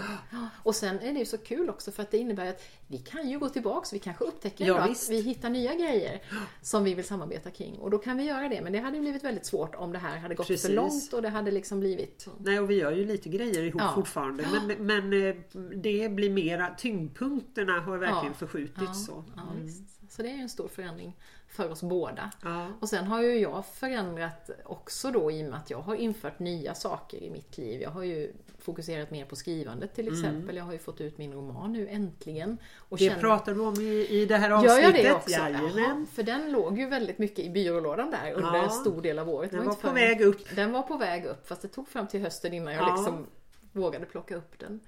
[0.64, 3.30] och sen är det ju så kul också för att det innebär att vi kan
[3.30, 6.22] ju gå tillbaks, vi kanske upptäcker Ja, att vi hittar nya grejer
[6.62, 7.76] som vi vill samarbeta kring.
[7.80, 8.62] Och då kan vi göra det.
[8.62, 10.66] Men det hade blivit väldigt svårt om det här hade gått Precis.
[10.68, 12.28] för långt och det hade liksom blivit...
[12.38, 15.36] Nej och vi gör ju lite grejer ihop fortfarande men, men eh,
[15.76, 19.24] det blir mera, tyngdpunkterna har verkligen förskjutits så.
[19.64, 20.12] visst.
[20.12, 21.16] Så det är ju en stor förändring
[21.54, 22.32] för oss båda.
[22.44, 22.68] Ja.
[22.80, 26.40] Och sen har ju jag förändrat också då i och med att jag har infört
[26.40, 27.82] nya saker i mitt liv.
[27.82, 30.56] Jag har ju fokuserat mer på skrivandet till exempel.
[30.56, 32.58] Jag har ju fått ut min roman nu äntligen.
[32.78, 34.84] Och Det känner- pratar du om i, i det här Gör avsnittet.
[34.84, 35.32] jag det också?
[35.32, 38.64] Jaha, för den låg ju väldigt mycket i byrålådan där under Ja.
[38.64, 39.52] en stor del av året.
[39.52, 40.56] Den inte var på väg upp.
[40.56, 42.96] Den var på väg upp fast det tog fram till hösten innan jag Ja.
[42.96, 43.26] liksom
[43.72, 44.80] vågade plocka upp den.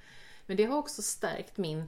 [0.46, 1.84] Men det har också stärkt min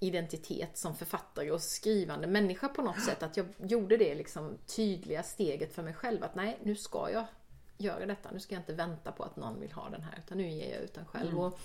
[0.00, 3.22] identitet som författare och skrivande människa på något sätt.
[3.22, 7.24] Att jag gjorde det liksom tydliga steget för mig själv att nej, nu ska jag
[7.78, 8.30] göra detta.
[8.32, 10.74] Nu ska jag inte vänta på att någon vill ha den här utan nu ger
[10.74, 11.28] jag ut den själv.
[11.28, 11.38] Mm.
[11.38, 11.60] Och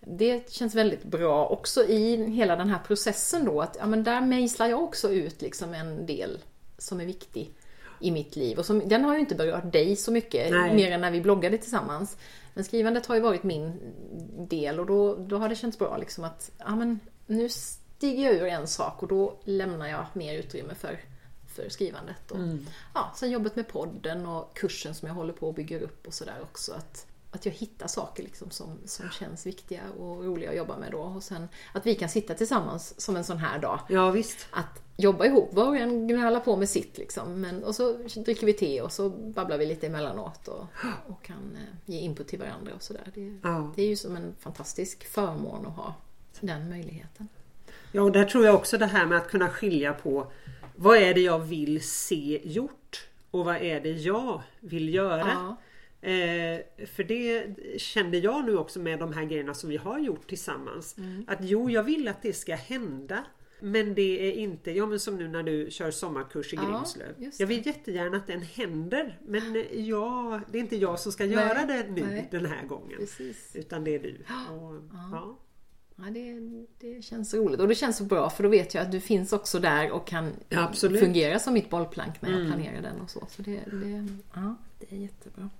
[0.00, 4.20] det känns väldigt bra också i hela den här processen då att ja, men där
[4.20, 6.38] mejslar jag också ut liksom en del
[6.78, 7.54] som är viktig
[8.00, 8.58] i mitt liv.
[8.58, 10.74] Och som, den har ju inte berört dig så mycket, Nej.
[10.74, 12.16] mer än när vi bloggade tillsammans.
[12.54, 13.80] Men skrivandet har ju varit min
[14.48, 18.34] del och då, då har det känts bra liksom att ja, men nu stiger jag
[18.34, 21.00] ur en sak och då lämnar jag mer utrymme för,
[21.54, 22.30] för skrivandet.
[22.30, 22.38] Och,
[22.94, 26.14] ja, sen jobbet med podden och kursen som jag håller på och bygger upp och
[26.14, 26.72] sådär också.
[26.74, 30.92] Att, att jag hittar saker liksom som, som känns viktiga och roliga att jobba med
[30.92, 30.98] då.
[31.00, 34.46] Och sen att vi kan sitta tillsammans som en sån här dag Ja visst.
[34.50, 37.40] att jobba ihop, var och en gnölar på med sitt liksom.
[37.40, 37.92] Men, och så
[38.24, 40.64] dricker vi te och så babblar vi lite emellanåt och,
[41.08, 43.10] och kan eh, ge input till varandra och sådär.
[43.14, 43.72] Det, Ja.
[43.76, 45.94] det är ju som en fantastisk förmån att ha
[46.40, 47.28] den möjligheten.
[47.92, 50.32] Ja, och där tror jag också det här med att kunna skilja på
[50.76, 55.28] vad är det jag vill se gjort och vad är det jag vill göra.
[55.28, 55.56] Ja.
[56.08, 57.46] Eh, för det
[57.80, 60.98] kände jag nu också med de här grejerna som vi har gjort tillsammans.
[60.98, 61.24] Mm.
[61.28, 63.24] Att jo, jag vill att det ska hända.
[63.60, 67.14] Men det är inte, ja men som nu när du kör sommarkurs i Ja, Grimslöv.
[67.18, 69.18] just jag vill jättegärna att den händer.
[69.26, 72.28] Men jag, det är inte jag som ska göra det nu nej.
[72.30, 72.98] den här gången.
[72.98, 73.56] Precis.
[73.56, 74.16] Utan det är du.
[74.50, 75.38] Och, ja.
[75.96, 76.40] Ja, det,
[76.78, 79.32] det känns roligt och det känns så bra för då vet jag att du finns
[79.32, 82.52] också där och kan Ja, fungera som mitt bollplank när jag Mm.
[82.52, 83.26] planerar den och så.
[83.30, 85.50] Så det, det, ja, det är jättebra.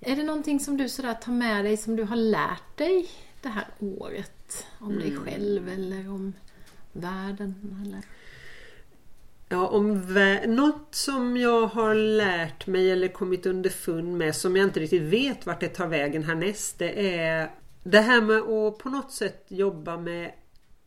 [0.00, 3.08] Är det någonting som du sådär tar med dig som du har lärt dig
[3.42, 4.66] det här året?
[4.78, 5.24] Om dig Mm.
[5.24, 6.32] själv eller om
[6.92, 7.82] världen?
[7.86, 8.00] Eller?
[9.48, 9.92] Ja, om
[10.46, 15.46] något som jag har lärt mig eller kommit underfund med som jag inte riktigt vet
[15.46, 16.78] vart det tar vägen härnäst.
[16.78, 17.50] Det är
[17.82, 20.32] det här med att på något sätt jobba med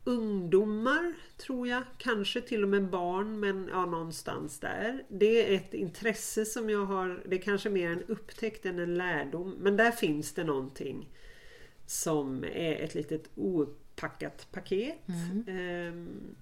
[0.04, 1.84] ungdomar tror jag.
[1.98, 5.04] Kanske till och med barn men ja, någonstans där.
[5.10, 7.24] Det är ett intresse som jag har.
[7.26, 9.56] Det är kanske mer en upptäckt än en lärdom.
[9.60, 11.10] Men där finns det någonting
[11.86, 15.08] som är ett litet opackat paket.
[15.48, 16.36] Ehm,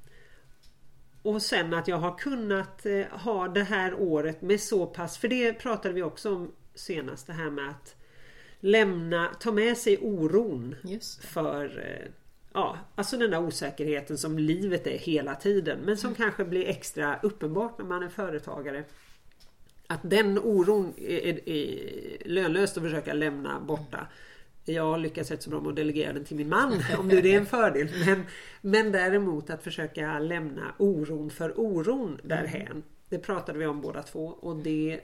[1.22, 5.28] och sen att jag har kunnat eh, ha det här året med så pass, för
[5.28, 7.28] det pratade vi också om senast.
[7.28, 7.96] Det här med att
[8.63, 10.76] lämna, ta med sig oron
[11.21, 12.12] för eh,
[12.54, 17.19] Ja, alltså den där osäkerheten som livet är hela tiden men som kanske blir extra
[17.23, 18.84] uppenbart när man är företagare.
[19.88, 24.08] Att den oron är, är, är lönlöst att försöka lämna borta.
[24.65, 27.21] Jag har lyckats rätt så bra med att delegera den till min man om nu
[27.21, 27.89] det är en fördel.
[28.06, 28.23] Men,
[28.62, 32.84] men däremot att försöka lämna oron för oron därhän.
[33.10, 34.99] Det pratade vi om båda två och det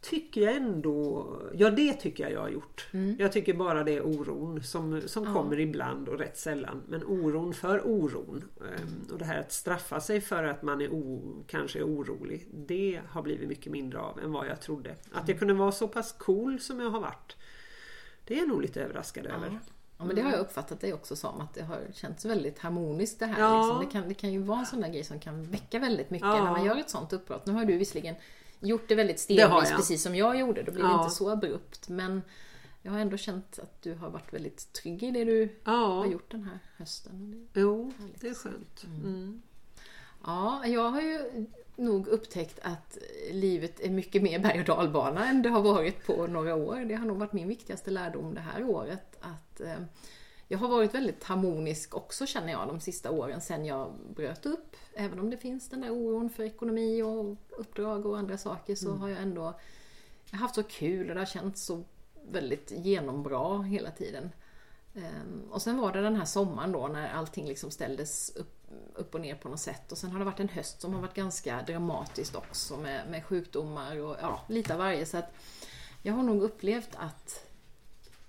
[0.00, 2.88] tycker jag ändå, ja det tycker jag jag har gjort.
[3.18, 5.32] Jag tycker bara det är oron som, som Ja.
[5.32, 6.82] kommer ibland och rätt sällan.
[6.88, 8.44] Men oron för oron.
[8.60, 12.46] ehm, Och det här att straffa sig för att man är o, kanske är orolig.
[12.52, 14.94] Det har blivit mycket mindre av än vad jag trodde.
[15.12, 17.36] Att jag kunde vara så pass cool som jag har varit.
[18.24, 19.58] Det är jag nog lite överraskad över.
[19.98, 23.18] Ja, men det har jag uppfattat det också som att det har känts väldigt harmoniskt
[23.18, 23.40] det här.
[23.40, 23.62] Ja.
[23.62, 23.84] Liksom.
[23.86, 26.28] Det, kan, det kan ju vara en sån där grej som kan väcka väldigt mycket
[26.28, 26.44] Ja.
[26.44, 27.46] när man gör ett sånt uppbrott.
[27.46, 28.14] Nu har du visserligen
[28.60, 30.62] gjort det väldigt Det har stegvis precis som jag gjorde.
[30.62, 31.02] Då blir det Ja.
[31.04, 31.88] inte så abrupt.
[31.88, 32.22] Men
[32.82, 36.06] jag har ändå känt att du har varit väldigt trygg i det du har Ja,
[36.06, 37.48] gjort den här hösten.
[37.52, 38.84] Det- jo, det är skönt.
[38.84, 39.42] Mm.
[40.24, 42.98] Ja, jag har ju nog upptäckt att
[43.32, 46.76] livet är mycket mer berg och dalbana än det har varit på några år.
[46.84, 49.16] Det har nog varit min viktigaste lärdom det här året.
[49.20, 49.72] Att eh,
[50.48, 54.76] jag har varit väldigt harmonisk också känner jag de sista åren sen jag bröt upp.
[54.94, 58.90] Även om det finns den där oron för ekonomi och uppdrag och andra saker så
[58.90, 59.54] har jag ändå
[60.30, 61.84] jag har haft så kul och det har känts så
[62.30, 64.30] väldigt genombra hela tiden.
[64.94, 68.54] Ehm, Och sen var det den här sommaren då när allting liksom ställdes upp,
[68.94, 69.92] upp och ner på något sätt.
[69.92, 73.24] Och sen har det varit en höst som har varit ganska dramatiskt också med, med
[73.24, 75.06] sjukdomar och ja, lite av varje.
[75.06, 75.34] Så att
[76.02, 77.47] jag har nog upplevt att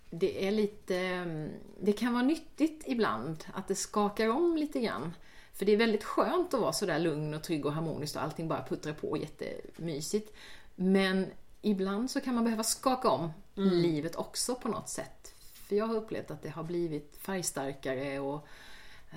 [0.09, 0.97] det är lite...
[0.97, 1.49] mm,
[1.81, 5.13] Det kan vara nyttigt ibland att det skakar om lite grann.
[5.53, 8.47] För det är väldigt skönt att vara sådär lugn och trygg och harmonisk och allting
[8.47, 10.35] bara puttrar på jättemysigt.
[10.75, 11.25] Men
[11.61, 15.33] ibland så kan man behöva skaka om livet också på något sätt.
[15.67, 18.47] För jag har upplevt att det har blivit färgstarkare och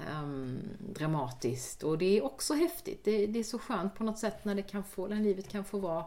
[0.09, 1.83] ehm, dramatiskt.
[1.83, 3.05] Och det är också häftigt.
[3.05, 5.65] Det, det är så skönt på något sätt när, det kan få, när livet kan
[5.65, 6.05] få vara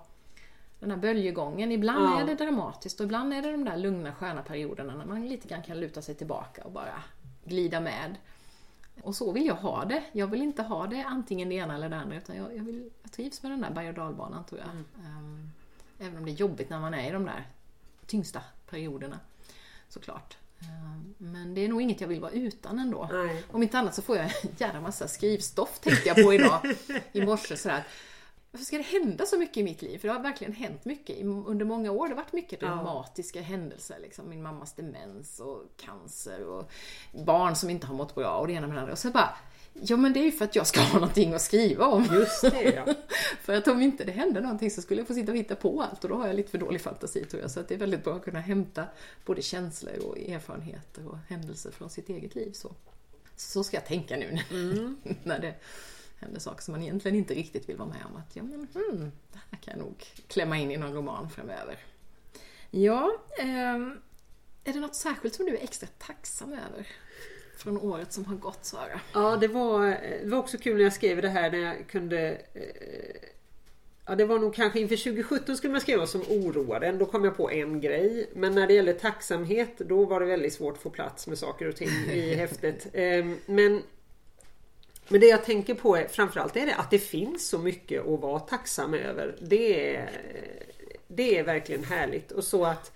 [0.86, 1.72] den här böljegången.
[1.72, 2.22] Ibland Ja.
[2.22, 5.48] är det dramatiskt och ibland är det de där lugna sköna perioderna när man lite
[5.48, 7.04] grann kan luta sig tillbaka och bara
[7.46, 8.16] glida med.
[9.02, 10.04] Och så vill jag ha det.
[10.12, 12.90] Jag vill inte ha det antingen det ena eller det andra utan jag, jag, vill,
[13.04, 14.70] jag trivs med den där berg och dalbanan tror jag.
[15.06, 15.50] Ehm,
[16.00, 17.48] även om det är jobbigt när man är i de där
[18.06, 19.20] tyngsta perioderna.
[19.90, 20.38] Såklart.
[20.62, 23.10] Ehm, men det är nog inget jag vill vara utan ändå.
[23.12, 23.44] Nej.
[23.52, 26.60] Om inte annat så får jag en jävla massa skrivstoff tänkte jag på idag
[27.12, 27.58] i morse.
[27.58, 27.84] Sådär.
[28.56, 29.98] Varför ska det hända så mycket i mitt liv?
[29.98, 31.20] För det har verkligen hänt mycket.
[31.26, 32.68] Under många år det har varit mycket Ja.
[32.68, 33.98] dramatiska händelser.
[34.02, 34.30] Liksom.
[34.30, 36.72] Min mammas demens och cancer och
[37.26, 38.92] barn som inte har mått bra och det ena med det andra.
[38.94, 39.38] Och så bara,
[39.74, 42.06] ja men det är ju för att jag ska ha någonting att skriva om.
[42.12, 42.94] Just det ja.
[43.42, 45.82] För att om inte det hände någonting så skulle jag få sitta och hitta på
[45.82, 47.52] allt och då har jag lite för dålig fantasi tror jag.
[47.52, 48.86] Så att det är väldigt bra att kunna hämta
[49.26, 52.52] både känslor och erfarenheter och händelser från sitt eget liv.
[52.52, 52.72] Så,
[53.36, 54.40] så ska jag tänka nu
[55.24, 55.56] när det
[56.20, 58.16] händer saker som man egentligen inte riktigt vill vara med om.
[58.16, 61.78] Att ja, men, hmm, det här kan jag nog klämma in i någon roman framöver.
[62.72, 64.00] Ja, ehm,
[64.64, 66.88] är det något särskilt som du är extra tacksam över?
[67.58, 69.00] Från året som har gått Sara?
[69.14, 69.86] Ja, det var,
[70.24, 73.30] det var också kul när jag skrev det här när jag kunde eh,
[74.08, 76.92] Ja, det var nog kanske inför 2017 skulle man skriva som oroade.
[76.92, 78.30] Då kom jag på en grej.
[78.34, 81.68] Men när det gäller tacksamhet då var det väldigt svårt att få plats med saker
[81.68, 82.88] och ting i häftet.
[82.94, 83.84] Eh, Men,
[85.08, 88.20] men det jag tänker på är framförallt är det att det finns så mycket att
[88.20, 89.36] vara tacksam över.
[89.42, 90.10] Det är,
[91.08, 92.32] det är verkligen härligt.
[92.32, 92.92] Och så att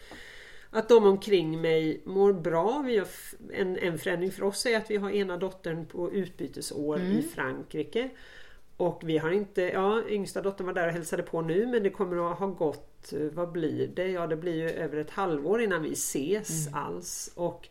[0.71, 2.83] att de omkring mig mår bra.
[2.85, 3.07] Vi har
[3.53, 8.09] en, en förändring för oss är att vi har ena dottern på utbytesår i Frankrike.
[8.77, 11.89] Och vi har inte, ja yngsta dottern var där och hälsade på nu men det
[11.89, 14.07] kommer att ha gått, eh, vad blir det?
[14.07, 17.31] Ja det blir ju över ett halvår innan vi ses alls.
[17.35, 17.67] Och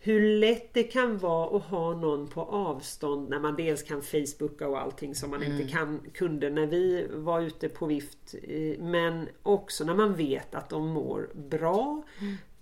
[0.00, 4.68] hur lätt det kan vara att ha någon på avstånd när man dels kan Facebooka
[4.68, 8.34] och allting som man inte kan, kunde när vi var ute på vift.
[8.78, 12.02] Men också när man vet att de mår bra.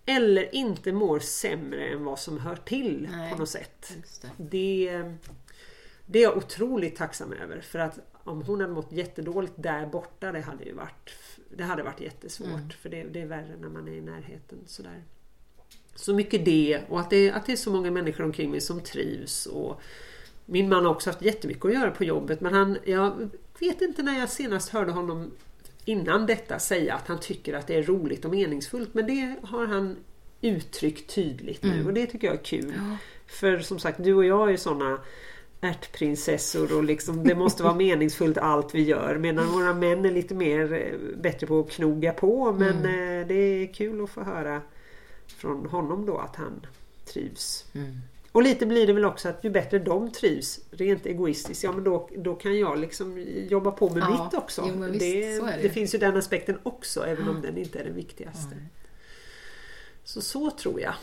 [0.07, 3.33] Eller inte mår sämre än vad som hör till Nej.
[3.33, 3.96] på något sätt.
[4.37, 4.90] Det.
[4.90, 5.14] Det,
[6.07, 7.61] det är jag otroligt tacksam över.
[7.61, 11.11] För att om hon hade mått jättedåligt där borta, det hade ju varit,
[11.57, 12.72] det hade varit jättesvårt.
[12.72, 14.59] För det, det är värre när man är i närheten.
[14.66, 15.03] Sådär.
[15.96, 18.80] Så mycket det och att det, att det är så många människor omkring mig som
[18.80, 19.46] trivs.
[19.46, 19.80] Och
[20.44, 23.28] min man har också haft jättemycket att göra på jobbet men han, jag
[23.61, 25.30] vet inte när jag senast hörde honom
[25.85, 29.66] innan detta säga att han tycker att det är roligt och meningsfullt men det har
[29.66, 29.96] han
[30.40, 32.74] uttryckt tydligt nu och det tycker jag är kul.
[33.26, 34.98] För som sagt, du och jag är sådana
[35.61, 39.18] ärtprinsessor och liksom, det måste vara meningsfullt allt vi gör.
[39.18, 42.52] Medan våra män är lite mer eh, bättre på att knoga på.
[42.52, 43.20] Men Mm.
[43.20, 44.62] eh, det är kul att få höra
[45.26, 46.66] från honom då att han
[47.04, 47.64] trivs.
[47.74, 48.00] Mm.
[48.32, 51.84] Och lite blir det väl också att ju bättre de trivs, rent egoistiskt, ja men
[51.84, 54.70] då, då kan jag liksom jobba på med Ja, mitt också.
[54.74, 57.84] jo, visst, det, det det finns ju den aspekten också, även om den inte är
[57.84, 58.56] den viktigaste.
[60.09, 60.95] Så så tror jag.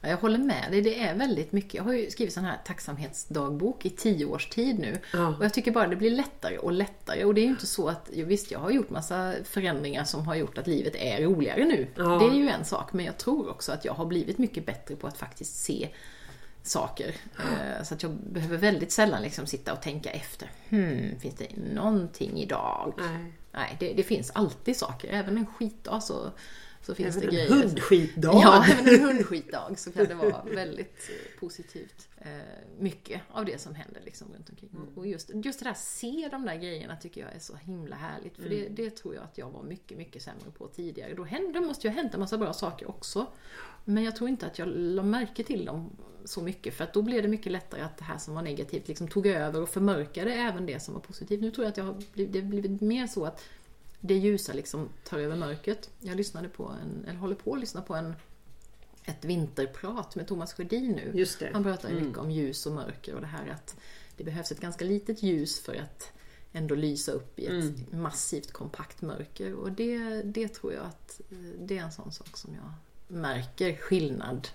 [0.00, 1.74] Ja, jag håller med dig, det är väldigt mycket.
[1.74, 4.98] Jag har ju skrivit sån här tacksamhetsdagbok i tio års tid nu.
[5.12, 5.36] Ja.
[5.38, 7.24] Och jag tycker bara det blir lättare och lättare.
[7.24, 10.34] Och det är ju inte så att, visst jag har gjort massa förändringar som har
[10.34, 11.86] gjort att livet är roligare nu.
[11.96, 12.02] Ja.
[12.18, 14.96] Det är ju en sak, men jag tror också att jag har blivit mycket bättre
[14.96, 15.88] på att faktiskt se
[16.62, 17.14] saker.
[17.38, 20.50] Eh, Så att jag behöver väldigt sällan liksom sitta och tänka efter.
[20.68, 22.94] Hmm, finns det någonting idag?
[22.98, 23.32] Nej.
[23.52, 25.08] Nej, det, det finns alltid saker.
[25.12, 26.30] Även en skitdag så,
[26.86, 27.62] så finns Även det en grejer.
[27.62, 28.40] hundskitdag.
[28.42, 32.08] Ja, även en hundskitdag så kan det vara väldigt eh, positivt.
[32.18, 32.28] Eh,
[32.78, 34.70] mycket av det som händer liksom runt omkring.
[34.92, 37.96] Och- Och just, just det där se de där grejerna tycker jag är så himla
[37.96, 38.36] härligt.
[38.36, 41.14] För det, det tror jag att jag var mycket, mycket sämre på tidigare.
[41.14, 43.26] Då hände, det måste ju ha hänt en massa bra saker också.
[43.84, 45.90] Men jag tror inte att jag la märke till dem
[46.24, 46.74] så mycket.
[46.74, 49.26] För att då blev det mycket lättare att det här som var negativt liksom tog
[49.26, 51.40] över och förmörkade även det som var positivt.
[51.40, 53.42] Nu tror jag att jag har blivit, det har blivit mer så att
[54.06, 55.90] det ljusa liksom tar över mörkret.
[56.00, 58.14] Jag lyssnade på en, eller håller på att lyssna på en,
[59.04, 61.12] ett vinterprat med Thomas Sjödin nu.
[61.14, 61.50] Just det.
[61.52, 63.76] Han pratar ju mycket om ljus och mörker och det här att
[64.16, 66.12] det behövs ett ganska litet ljus för att
[66.52, 69.54] ändå lysa upp i ett massivt kompakt mörker.
[69.54, 72.72] Och det, det tror jag att eh, det är en sån sak som jag
[73.18, 74.48] märker skillnad.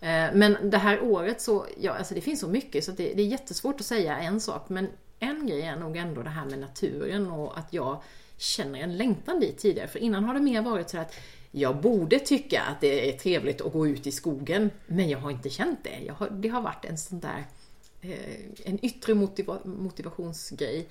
[0.00, 3.22] Eh, Men det här året så, ja alltså det finns så mycket så det, det
[3.22, 4.68] är jättesvårt att säga en sak.
[4.68, 8.02] Men en grej är nog ändå det här med naturen och att jag
[8.36, 9.88] känner en längtan dit tidigare.
[9.88, 11.14] För innan har det mer varit så att
[11.50, 15.30] jag borde tycka att det är trevligt att gå ut i skogen, men jag har
[15.30, 16.12] inte känt det.
[16.12, 17.44] Har, det har varit en sån där
[18.00, 18.10] eh,
[18.64, 20.88] en yttre motiva motivationsgrej.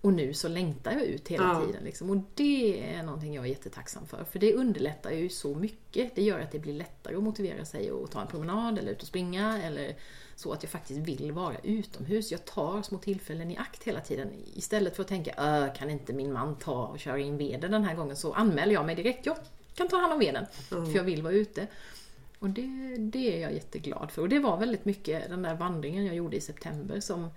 [0.00, 1.66] Och nu så längtar jag ut hela Ja.
[1.66, 1.84] tiden.
[1.84, 2.10] Liksom.
[2.10, 4.24] Och det är någonting jag är jättetacksam för.
[4.24, 6.14] För det underlättar ju så mycket.
[6.14, 9.02] Det gör att det blir lättare att motivera sig att ta en promenad eller ut
[9.02, 9.62] och springa.
[9.62, 9.96] Eller
[10.36, 12.32] så att jag faktiskt vill vara utomhus.
[12.32, 14.28] Jag tar små tillfällen i akt hela tiden.
[14.54, 17.84] Istället för att tänka, "Ö, kan inte min man ta och köra in veden den
[17.84, 18.16] här gången?
[18.16, 19.26] Så anmäler jag mig direkt.
[19.26, 19.36] Jag
[19.74, 20.46] kan ta hand om veden.
[20.68, 21.66] För jag vill vara ute.
[22.38, 24.22] Och det, det är jag jätteglad för.
[24.22, 27.30] Och det var väldigt mycket den där vandringen jag gjorde i september som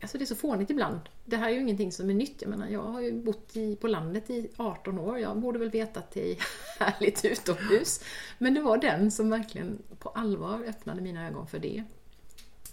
[0.00, 1.00] Alltså det är så fånigt ibland.
[1.24, 2.42] Det här är ju ingenting som är nytt.
[2.42, 5.18] Jag menar, jag har ju bott i, på landet i 18 år.
[5.18, 6.36] Jag borde väl veta att det är
[6.78, 8.00] härligt utomhus.
[8.38, 11.84] Men det var den som verkligen på allvar öppnade mina ögon för det.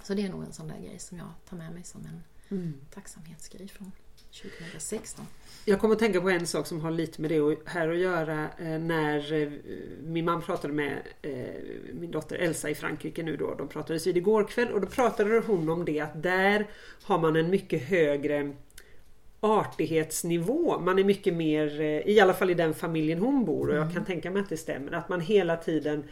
[0.03, 2.21] Så det är nog en sån där grej som jag tar med mig som en
[2.89, 3.91] tacksamhetsgrej från
[4.41, 5.25] 2016.
[5.65, 8.49] Jag kommer att tänka på en sak som har lite med det här att göra
[8.59, 9.49] eh, när eh,
[10.03, 11.33] min man pratade med eh,
[11.93, 13.55] min dotter Elsa i Frankrike nu då.
[13.57, 16.67] De pratades vid igår kväll och då pratade hon om det att där
[17.03, 18.53] har man en mycket högre
[19.39, 20.79] artighetsnivå.
[20.79, 24.05] Man är mycket mer, i alla fall i den familjen hon bor och jag kan
[24.05, 26.03] tänka mig att det stämmer, att man hela tiden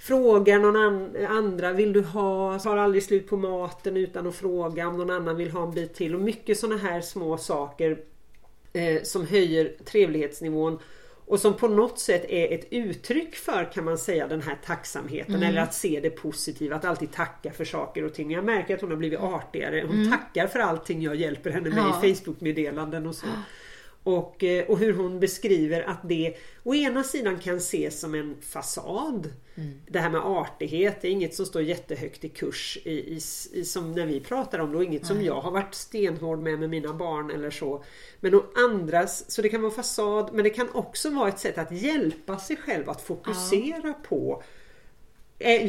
[0.00, 2.58] Frågar någon an, andra, vill du ha?
[2.58, 5.94] Tar aldrig slut på maten utan att fråga om någon annan vill ha en bit
[5.94, 6.14] till.
[6.14, 7.98] Och mycket sådana här små saker
[8.72, 10.78] eh, som höjer trevlighetsnivån
[11.26, 15.42] och som på något sätt är ett uttryck för kan man säga den här tacksamheten
[15.42, 18.30] eller att se det positiva, att alltid tacka för saker och ting.
[18.30, 19.84] Jag märker att hon har blivit artigare.
[19.88, 22.04] Hon tackar för allting jag hjälper henne med Ja.
[22.04, 23.26] i Facebook-meddelanden och så.
[24.02, 28.36] Och, eh, och hur hon beskriver att det å ena sidan kan ses som en
[28.40, 29.32] fasad.
[29.88, 33.20] Det här med artighet, är inget som står jättehögt i kurs i, i,
[33.52, 36.58] i, som när vi pratar om det och inget som jag har varit stenhård med
[36.58, 37.84] med mina barn eller så.
[38.20, 41.58] Men å andras, så det kan vara fasad men det kan också vara ett sätt
[41.58, 44.46] att hjälpa sig själv att fokusera på Eh,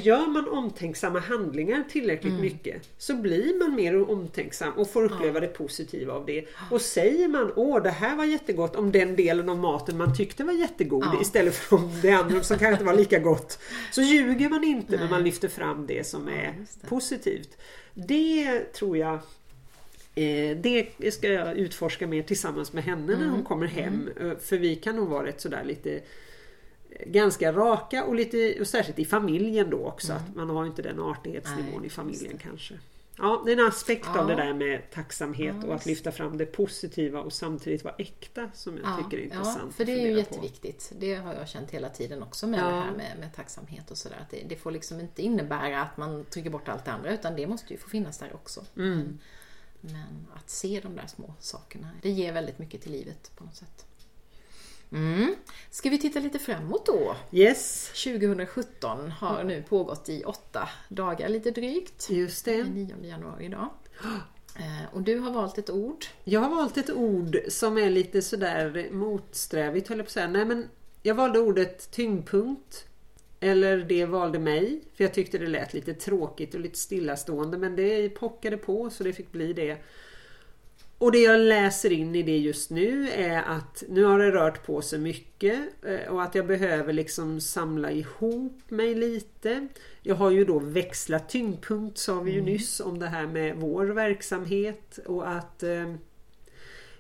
[0.03, 5.47] Gör man omtänksamma handlingar tillräckligt mycket så blir man mer omtänksam och får uppleva det
[5.47, 6.45] positiva av det.
[6.71, 10.43] Och säger man åh det här var jättegott om den delen av maten man tyckte
[10.43, 11.21] var jättegod Ja.
[11.21, 13.59] istället för om det andra som kanske inte var lika gott.
[13.91, 15.09] Så ljuger man inte när Nej.
[15.09, 16.87] man lyfter fram det som Ja, är just det.
[16.87, 17.57] positivt.
[17.93, 19.19] Det tror jag
[20.15, 23.29] Eh, det ska jag utforska mer tillsammans med henne när Mm.
[23.29, 24.09] hon kommer hem.
[24.21, 26.01] Eh, För vi kan nog vara rätt sådär lite eh,
[27.05, 30.13] ganska raka och lite och särskilt i familjen då också.
[30.13, 31.77] Att man har inte den artighetsnivån Mm.
[31.79, 32.79] Nej, i familjen kanske.
[33.17, 34.19] Ja, det är en aspekt Ja.
[34.21, 37.95] av det där med tacksamhet Ja, och att lyfta fram det positiva och samtidigt vara
[37.97, 39.61] äkta som jag tycker är intressant.
[39.65, 40.35] Ja, för det är ju fundera på.
[40.35, 40.91] jätteviktigt.
[40.99, 42.65] Det har jag känt hela tiden också med Ja.
[42.65, 44.17] det här med, med tacksamhet och sådär.
[44.21, 47.35] Att det, det får liksom inte innebära att man trycker bort allt det andra utan
[47.35, 48.65] det måste ju få finnas där också.
[48.77, 49.19] Mm.
[49.81, 53.55] Men att se de där små sakerna, det ger väldigt mycket till livet på något
[53.55, 53.85] sätt.
[54.91, 55.35] Mm.
[55.69, 57.15] Ska vi titta lite framåt då?
[57.31, 62.09] Yes, 2017 har nu pågått i åtta dagar lite drygt.
[62.09, 62.69] just Det är det.
[62.69, 63.69] 9 januari idag.
[64.55, 66.05] Eh, Och du har valt ett ord.
[66.23, 70.27] Jag har valt ett ord som är lite sådär motsträvigt höll jag på att säga.
[70.27, 70.69] Nej men
[71.03, 72.85] jag valde ordet tyngdpunkt.
[73.43, 74.81] Eller det valde mig.
[74.95, 77.57] För jag tyckte det lät lite tråkigt och lite stillastående.
[77.57, 79.77] Men det pockade på så det fick bli det.
[81.01, 84.65] Och det jag läser in i det just nu är att nu har det rört
[84.65, 89.67] på sig mycket eh, och att jag behöver liksom samla ihop mig lite.
[90.01, 93.85] Jag har ju då växlat tyngdpunkt sa vi ju nyss om det här med vår
[93.85, 95.93] verksamhet och att eh,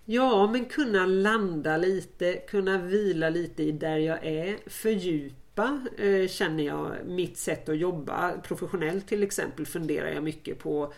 [0.05, 6.63] Ja men kunna landa lite, kunna vila lite i där jag är, fördjupa eh, känner
[6.63, 10.93] jag mitt sätt att jobba professionellt till exempel funderar jag mycket på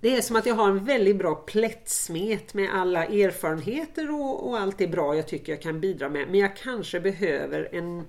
[0.00, 4.58] det är som att jag har en väldigt bra plättsmet med alla erfarenheter och, och
[4.58, 6.28] allt det bra jag tycker jag kan bidra med.
[6.28, 8.04] Men jag kanske behöver en,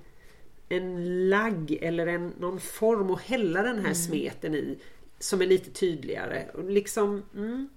[0.68, 4.78] en lagg eller en, någon form att hälla den här smeten i
[5.18, 6.46] som är lite tydligare.
[6.54, 7.68] Och liksom mm,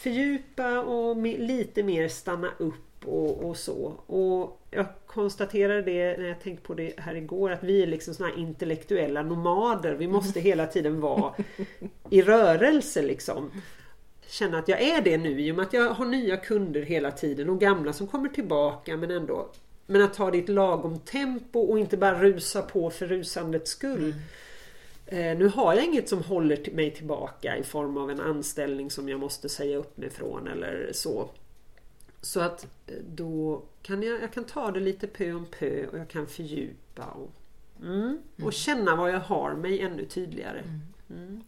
[0.00, 3.94] Fördjupa och lite mer stanna upp och, och så.
[4.06, 8.14] Och jag konstaterade det när jag tänkte på det här igår att vi är liksom
[8.14, 9.94] såna intellektuella nomader.
[9.94, 11.34] Vi måste hela tiden vara
[12.10, 13.50] i rörelse liksom.
[14.26, 17.10] Känna att jag är det nu i och med att jag har nya kunder hela
[17.10, 19.50] tiden och gamla som kommer tillbaka men ändå
[19.90, 23.70] men att ta det i ett lagom tempo och inte bara rusa på för rusandets
[23.70, 24.14] skull.
[25.06, 29.08] Eh, nu har jag inget som håller mig tillbaka i form av en anställning som
[29.08, 31.28] jag måste säga upp mig från eller så.
[32.22, 35.98] Så att eh, då kan jag, jag kan ta det lite pö om pö och
[35.98, 37.30] jag kan fördjupa och,
[37.82, 40.62] mm, och känna vad jag har mig ännu tydligare.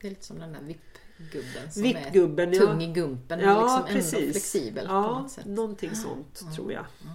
[0.00, 2.66] Det är lite som den där vippgubben som Vippgubben, är ja.
[2.66, 4.32] tung i gumpen men Ja, liksom ändå precis.
[4.32, 5.44] flexibel på Ja, något sätt.
[5.46, 6.84] någonting sånt tror jag.
[7.04, 7.14] Ja,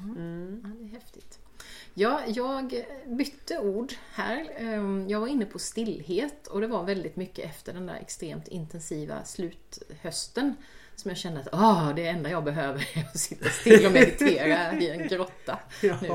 [0.79, 1.39] det är häftigt.
[1.93, 4.47] Ja, jag bytte ord här.
[4.57, 8.47] Ehm, Jag var inne på stillhet och det var väldigt mycket efter den där extremt
[8.47, 10.55] intensiva sluthösten
[10.97, 14.79] som jag kände att ah, det enda jag behöver är att sitta still och meditera
[14.79, 15.59] i en grotta.
[15.81, 15.97] Ja.
[16.01, 16.07] nu.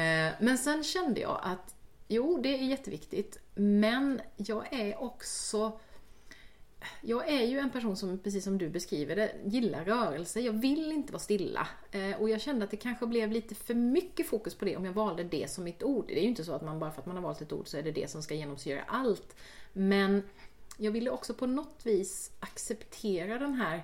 [0.00, 1.74] Eh, Men sen kände jag att
[2.08, 5.78] jo, det är jätteviktigt, men jag är också
[7.00, 10.40] jag är ju en person som, precis som du beskriver det, gillar rörelse.
[10.40, 11.68] Jag vill inte vara stilla.
[11.90, 14.84] Eh, och jag kände att det kanske blev lite för mycket fokus på det om
[14.84, 16.04] jag valde det som mitt ord.
[16.06, 17.68] Det är ju inte så att man bara för att man har valt ett ord
[17.68, 19.36] så är det det som ska genomsyra allt.
[19.72, 20.22] Men
[20.76, 23.82] jag ville också på något vis acceptera den här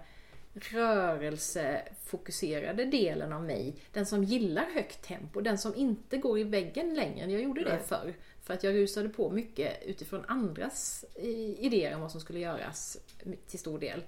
[0.55, 3.77] rörelsefokuserade delen av mig.
[3.93, 7.31] Den som gillar högt tempo, den som inte går i väggen längre.
[7.33, 8.15] Jag gjorde det förr.
[8.43, 12.99] För att jag rusade på mycket utifrån andras eh, idéer om vad som skulle göras
[13.47, 14.03] till stor del.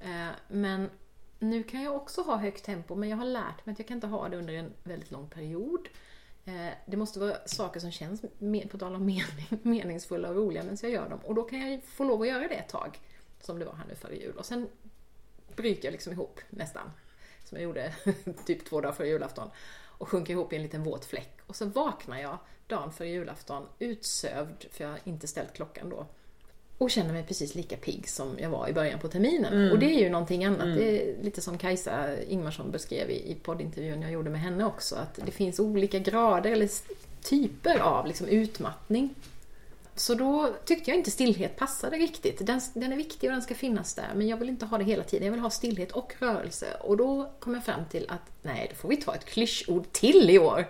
[0.00, 0.90] Eh, Men
[1.38, 3.96] nu kan jag också ha högt tempo, men jag har lärt mig att jag kan
[3.96, 5.88] inte ha det under en väldigt lång period.
[6.44, 8.22] Eh, det måste vara saker som känns,
[8.70, 11.20] på tal om mening, meningsfulla och roliga medan jag gör dem.
[11.24, 13.00] Och då kan jag få lov att göra det ett tag,
[13.40, 14.36] som det var här nu före jul.
[14.36, 14.68] Och sen
[15.56, 16.90] bryter jag liksom ihop nästan.
[17.44, 17.94] Som jag gjorde
[18.46, 19.50] typ två dagar före julafton.
[19.98, 21.38] Och sjunker ihop i en liten våt fläck.
[21.46, 26.06] Och så vaknar jag dagen före julafton utsövd, för jag har inte ställt klockan då.
[26.82, 29.72] Och känner mig precis lika pigg som jag var i början på terminen.
[29.72, 30.76] Och det är ju någonting annat.
[30.76, 34.96] Det är lite som Kajsa Ingmarsson beskrev i, i poddintervjun jag gjorde med henne också.
[34.96, 36.68] Att det finns olika grader eller
[37.22, 39.14] typer av liksom utmattning.
[39.94, 42.46] Så då tyckte jag inte stillhet passade riktigt.
[42.46, 44.84] Den, den är viktig och den ska finnas där, men jag vill inte ha det
[44.84, 45.26] hela tiden.
[45.26, 46.66] Jag vill ha stillhet och rörelse.
[46.80, 50.30] Och då kom jag fram till att nej, då får vi ta ett klyschord till
[50.30, 50.66] i år.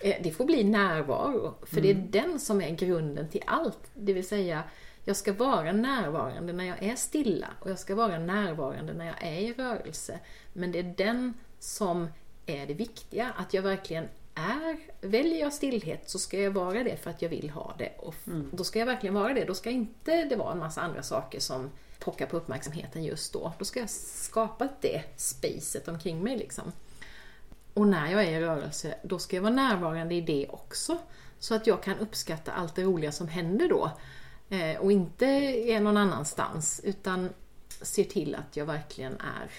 [0.00, 3.78] Eh, Det får bli närvaro, för det är den som är grunden till allt.
[3.94, 4.62] Det vill säga,
[5.04, 9.22] jag ska vara närvarande när jag är stilla och jag ska vara närvarande när jag
[9.22, 10.18] är i rörelse.
[10.52, 12.08] Men det är den som
[12.46, 16.96] är det viktiga, att jag verkligen är, väljer jag stillhet så ska jag vara det
[16.96, 17.92] för att jag vill ha det.
[17.98, 19.44] Och f- då ska jag verkligen vara det.
[19.44, 23.52] Då ska inte det vara en massa andra saker som pockar på uppmärksamheten just då.
[23.58, 26.72] Då ska jag skapa det spacet omkring mig liksom.
[27.74, 30.98] Och när jag är i rörelse, då ska jag vara närvarande i det också.
[31.38, 33.90] Så att jag kan uppskatta allt det roliga som händer då.
[34.50, 37.28] Eh, och inte är någon annanstans, utan
[37.68, 39.50] ser till att jag verkligen är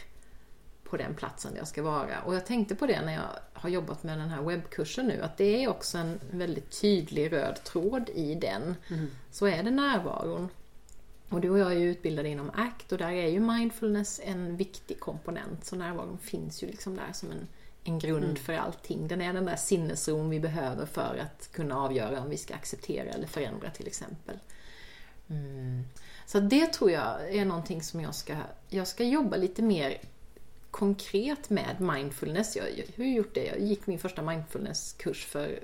[0.83, 2.21] på den platsen jag ska vara.
[2.25, 5.37] Och jag tänkte på det när jag har jobbat med den här webbkursen nu, att
[5.37, 8.75] det är också en väldigt tydlig röd tråd i den.
[9.31, 10.49] Så är det närvaron.
[11.29, 14.57] Och du och jag är ju utbildade inom ACT och där är ju mindfulness en
[14.57, 15.65] viktig komponent.
[15.65, 17.47] Så närvaron finns ju liksom där som en,
[17.83, 19.07] en grund för allting.
[19.07, 23.09] Den är den där sinnesron vi behöver för att kunna avgöra om vi ska acceptera
[23.09, 24.35] eller förändra till exempel.
[25.31, 25.83] Mm.
[26.25, 28.35] Så det tror jag är någonting som jag ska,
[28.69, 29.97] jag ska jobba lite mer
[30.71, 32.55] konkret med mindfulness.
[32.55, 32.65] Jag,
[32.95, 33.45] jag har gjort det.
[33.45, 35.59] Jag gick min första mindfulnesskurs för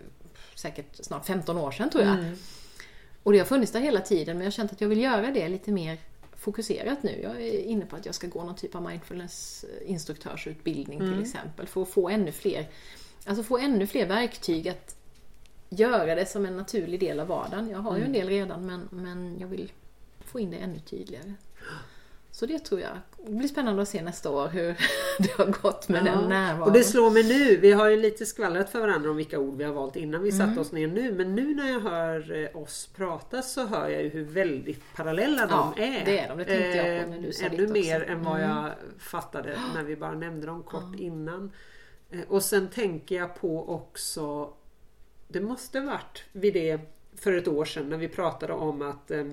[0.55, 2.19] säkert snart 15 år sedan tror jag.
[2.19, 2.35] Mm.
[3.23, 5.31] Och det har funnits där hela tiden men jag har känt att jag vill göra
[5.31, 5.97] det lite mer
[6.35, 7.19] fokuserat nu.
[7.23, 11.81] Jag är inne på att jag ska gå någon typ av mindfulness-instruktörsutbildning till exempel för
[11.81, 12.69] att få ännu fler,
[13.25, 14.96] alltså få ännu fler verktyg att
[15.69, 17.69] göra det som en naturlig del av vardagen.
[17.69, 19.71] Jag har ju en del redan men, men jag vill
[20.25, 21.33] få in det ännu tydligare.
[22.31, 22.91] Så det tror jag.
[23.25, 24.67] Det blir spännande att se nästa år hur
[25.19, 26.67] det har gått med den närvaron.
[26.67, 29.57] Och det slår mig nu, vi har ju lite skvallrat för varandra om vilka ord
[29.57, 31.11] vi har valt innan vi satte oss ner nu.
[31.11, 35.47] Men nu när jag hör eh, oss prata så hör jag ju hur väldigt parallella
[35.49, 36.05] Ja, de är.
[36.05, 36.37] det är de.
[36.37, 39.83] Det tänkte jag på när du sa Ännu ditt mer än vad jag fattade när
[39.83, 41.51] vi bara nämnde dem kort innan.
[42.11, 44.53] Eh, Och sen tänker jag på också
[45.27, 46.79] Det måste varit vid det
[47.15, 49.25] för ett år sedan när vi pratade om att eh,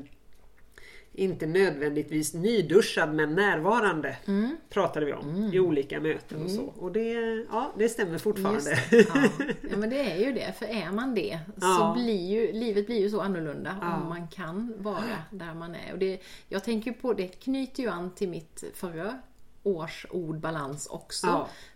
[1.13, 4.57] inte nödvändigtvis nyduschad men närvarande Mm.
[4.71, 6.63] pratade vi om i olika möten och så.
[6.63, 7.13] Och det,
[7.51, 8.79] ja, det stämmer fortfarande.
[8.91, 8.97] Det.
[9.15, 9.29] Ja.
[9.71, 11.95] ja men det är ju det, för är man det Ja.
[11.97, 13.97] så blir ju livet blir ju så annorlunda Ja.
[13.97, 15.93] om man kan vara där man är.
[15.93, 19.19] Och det, jag tänker på, det knyter ju an till mitt förra
[19.63, 21.27] års ord balans också.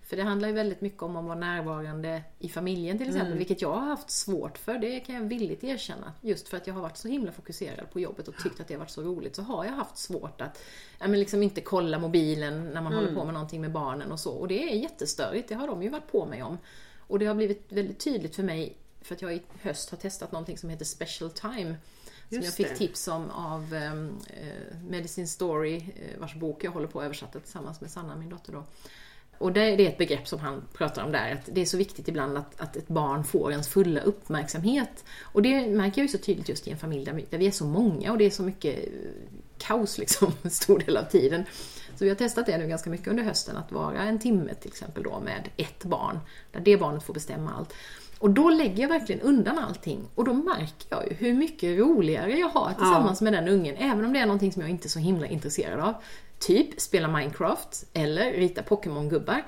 [0.09, 3.39] För det handlar ju väldigt mycket om att vara närvarande i familjen till exempel, Mm.
[3.39, 4.79] vilket jag har haft svårt för.
[4.79, 6.13] Det kan jag villigt erkänna.
[6.21, 8.75] Just för att jag har varit så himla fokuserad på jobbet och tyckt att det
[8.75, 10.63] har varit så roligt så har jag haft svårt att
[10.99, 12.95] ja, men liksom inte kolla mobilen när man Mm.
[13.05, 14.33] håller på med någonting med barnen och så.
[14.33, 16.59] Och det är jättestörigt, det har de ju varit på mig om.
[16.99, 20.33] Och det har blivit väldigt tydligt för mig för att jag i höst har testat
[20.33, 21.77] någonting som heter Special Time.
[22.29, 22.75] Som jag fick det.
[22.77, 24.19] tips om av um,
[24.89, 28.53] Medicine Story, eh, vars bok jag håller på att översätta tillsammans med Sanna, min dotter
[28.53, 28.65] då.
[29.39, 32.09] Och det, är ett begrepp som han pratar om där, att det är så viktigt
[32.09, 35.05] ibland att, att ett barn får ens fulla uppmärksamhet.
[35.23, 37.47] Och det märker jag ju så tydligt just i en familj där vi, där vi
[37.47, 39.11] är så många och det är så mycket eh,
[39.59, 41.45] kaos liksom en stor del av tiden.
[41.95, 44.71] Så vi har testat det nu ganska mycket under hösten, att vara en timme till
[44.71, 46.19] exempel då med ett barn,
[46.53, 47.75] där det barnet får bestämma allt.
[48.19, 52.39] Och då lägger jag verkligen undan allting och då märker jag ju hur mycket roligare
[52.39, 54.91] jag har tillsammans med den ungen, även om det är någonting som jag inte är
[54.91, 55.95] så himla intresserad av.
[56.39, 59.43] Typ spela Minecraft eller rita Pokémon-gubbar.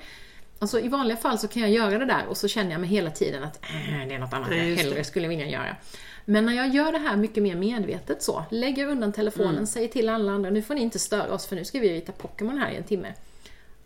[0.59, 2.91] Alltså i vanliga fall så kan jag göra det där och så känner jag mig
[2.91, 5.77] hela tiden att äh, det är något annat jag hellre skulle vilja göra.
[6.25, 9.67] Men när jag gör det här mycket mer medvetet så, lägger undan telefonen, Mm.
[9.67, 12.13] säger till alla andra nu får ni inte störa oss för nu ska vi rita
[12.13, 13.15] Pokémon här i en timme.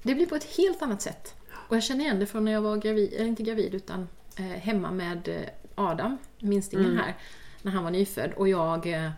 [0.02, 1.34] Det blir på ett helt annat sätt.
[1.68, 4.44] Och jag känner igen det från när jag var gravid, eller inte gravid utan eh,
[4.44, 5.40] hemma med eh,
[5.74, 6.98] Adam, minstingen Mm.
[6.98, 7.14] här,
[7.62, 9.10] när han var nyfödd och jag eh,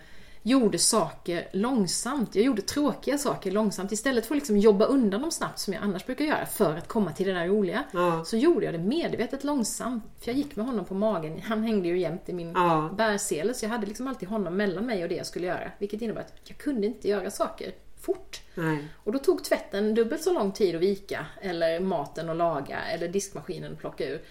[0.46, 2.34] gjorde saker långsamt.
[2.34, 5.82] Jag gjorde tråkiga saker långsamt istället för att liksom jobba undan dem snabbt som jag
[5.82, 7.84] annars brukar göra för att komma till det där roliga.
[7.92, 8.24] Ja.
[8.24, 10.04] Så gjorde jag det medvetet långsamt.
[10.20, 11.40] För jag gick med honom på magen.
[11.42, 12.90] Han hängde ju jämt i min Ja.
[12.96, 15.70] bärsele så jag hade liksom alltid honom mellan mig och det jag skulle göra.
[15.78, 18.40] Vilket innebär att jag kunde inte göra saker fort.
[18.54, 18.88] Nej.
[19.04, 23.08] Och då tog tvätten dubbelt så lång tid att vika, eller maten att laga, eller
[23.08, 24.22] diskmaskinen att plocka ur.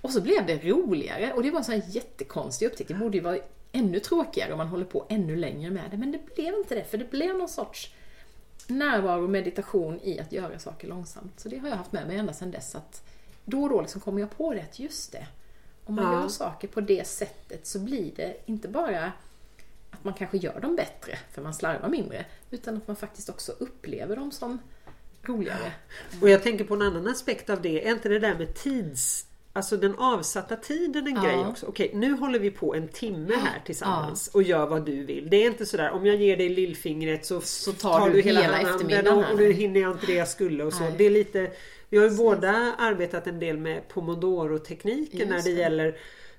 [0.00, 2.88] Och så blev det roligare och det var en sån jättekonstig upptäckt.
[2.88, 3.38] Det borde ju vara
[3.72, 5.96] ännu tråkigare om man håller på ännu längre med det.
[5.96, 7.94] Men det blev inte det, för det blev någon sorts
[8.66, 11.40] närvaro och meditation i att göra saker långsamt.
[11.40, 12.74] Så det har jag haft med mig ända sedan dess.
[12.74, 13.02] att
[13.44, 15.26] Då och då liksom kommer jag på det, att just det.
[15.84, 16.20] Om man Ja.
[16.20, 19.12] gör saker på det sättet så blir det inte bara
[19.90, 23.52] att man kanske gör dem bättre, för man slarvar mindre, utan att man faktiskt också
[23.52, 24.58] upplever dem som
[25.22, 25.72] roligare.
[26.22, 27.86] Och jag tänker på en annan aspekt av det.
[27.88, 29.26] Är inte det där med tids...
[29.52, 31.22] Alltså den avsatta tiden en Ja.
[31.22, 31.66] grej också.
[31.66, 35.30] Okej, nu håller vi på en timme här tillsammans och gör vad du vill.
[35.30, 39.18] Det är inte sådär om jag ger dig lillfingret så, Så tar du hela eftermiddagen
[39.24, 40.82] och, och nu hinner jag inte det jag skulle och så.
[40.82, 40.94] Nej.
[40.98, 41.50] Det är lite,
[41.88, 45.50] vi har ju båda arbetat en del med pomodoro-tekniken när det, det.
[45.50, 45.96] gäller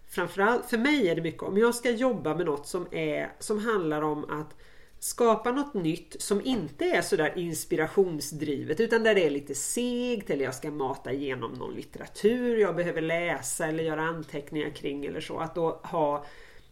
[0.10, 3.66] Framförallt för mig är det mycket om jag ska jobba med något som, är, som
[3.66, 4.56] handlar om att
[5.04, 10.46] skapa något nytt som inte är sådär inspirationsdrivet utan där det är lite segt eller
[10.46, 15.40] jag ska mata igenom någon litteratur jag behöver läsa eller göra anteckningar kring eller så.
[15.40, 16.26] Att då ha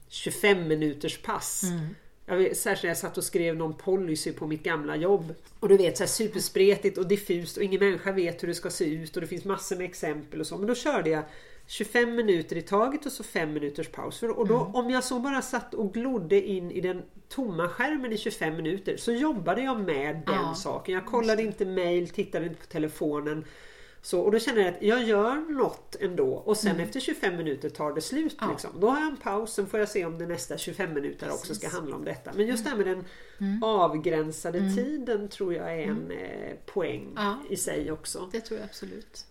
[0.08, 1.64] 25 minuters pass.
[2.26, 5.36] Jag vet, särskilt när jag satt och skrev någon policy på mitt gamla jobb.
[5.60, 8.70] Och du vet så här superspretigt och diffust och ingen människa vet hur det ska
[8.70, 10.58] se ut och det finns massor med exempel och så.
[10.58, 11.24] Men då körde jag
[11.72, 14.24] 25 minuter i taget och så 5 minuters paus.
[14.24, 18.18] Och då, om jag så bara satt och glodde in i den tomma skärmen i
[18.18, 20.96] 25 minuter så jobbade jag med den Ja, saken.
[20.96, 23.46] Jag kollade inte mail, tittade inte på telefonen.
[24.02, 27.70] Så, och då känner jag att jag gör något ändå och sen efter 25 minuter
[27.70, 28.36] tar det slut.
[28.42, 28.50] Ja.
[28.52, 28.70] Liksom.
[28.80, 31.56] Då har jag en paus, sen får jag se om det nästa 25 minuter också
[31.56, 32.32] ska handla om detta.
[32.36, 33.06] Men just det här med den
[33.64, 37.36] avgränsade tiden tror jag är en eh, poäng Ja.
[37.50, 38.30] i sig också.
[38.32, 39.26] Det tror jag absolut.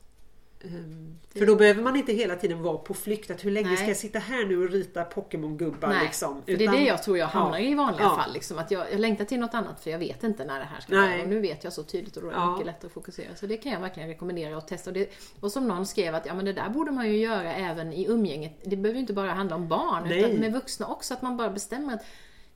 [0.65, 3.31] Ehm, För då behöver man inte hela tiden vara på flykt.
[3.31, 3.77] Att hur länge Nej.
[3.77, 6.01] ska jag sitta här nu och rita Pokémon-gubbar?
[6.03, 6.43] Liksom?
[6.43, 8.17] för det är det jag tror jag hamnar i i vanliga ja.
[8.17, 8.33] fall.
[8.33, 10.81] Liksom, att jag, jag längtar till något annat för jag vet inte när det här
[10.81, 11.11] ska Nej.
[11.11, 11.23] vara.
[11.23, 12.53] Och nu vet jag så tydligt och då är det Ja.
[12.53, 13.35] mycket lättare att fokusera.
[13.37, 14.91] Så det kan jag verkligen rekommendera att testa.
[14.91, 17.55] Och, det, och som någon skrev att ja, men det där borde man ju göra
[17.55, 18.53] även i umgänget.
[18.65, 20.19] Det behöver ju inte bara handla om barn Nej.
[20.19, 21.15] utan med vuxna också.
[21.15, 22.05] Att man bara bestämmer att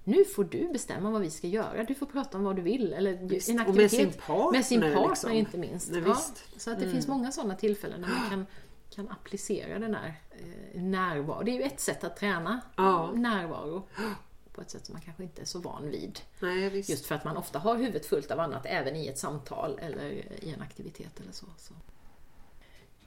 [0.04, 1.84] nu får du bestämma vad vi ska göra.
[1.84, 2.92] Du får prata om vad du vill.
[2.92, 3.92] Eller Visst, en och aktivitet.
[3.92, 5.32] med sin partner, Med sin partner liksom.
[5.32, 5.90] inte minst.
[5.90, 6.06] Nej, ja.
[6.06, 6.16] Mm.
[6.56, 8.46] så att det finns många sådana tillfällen där man kan,
[8.90, 10.14] kan applicera den här
[10.74, 11.42] eh, närvaro.
[11.44, 13.12] Det är ju ett sätt att träna Ja.
[13.14, 13.88] närvaro
[14.52, 16.20] på ett sätt som man kanske inte är så van vid.
[16.40, 16.84] Nej.
[16.90, 20.10] Just för att man ofta har huvudet fullt av annat även i ett samtal eller
[20.44, 21.46] i en aktivitet eller så.
[21.58, 21.74] så.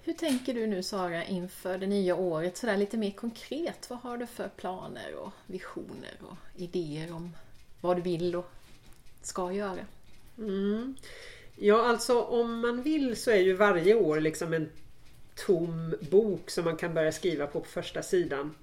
[0.06, 3.89] Hur tänker du nu Sara inför det nya året sådär lite mer konkret?
[3.89, 7.34] Vad har du för planer och visioner och idéer om
[7.82, 8.51] vad du vill och
[9.22, 9.86] ska göra?
[10.38, 10.95] Mm.
[11.56, 14.70] Ja, alltså om man vill så är ju varje år liksom en
[15.36, 18.56] tom bok som man kan börja skriva på på första sidan.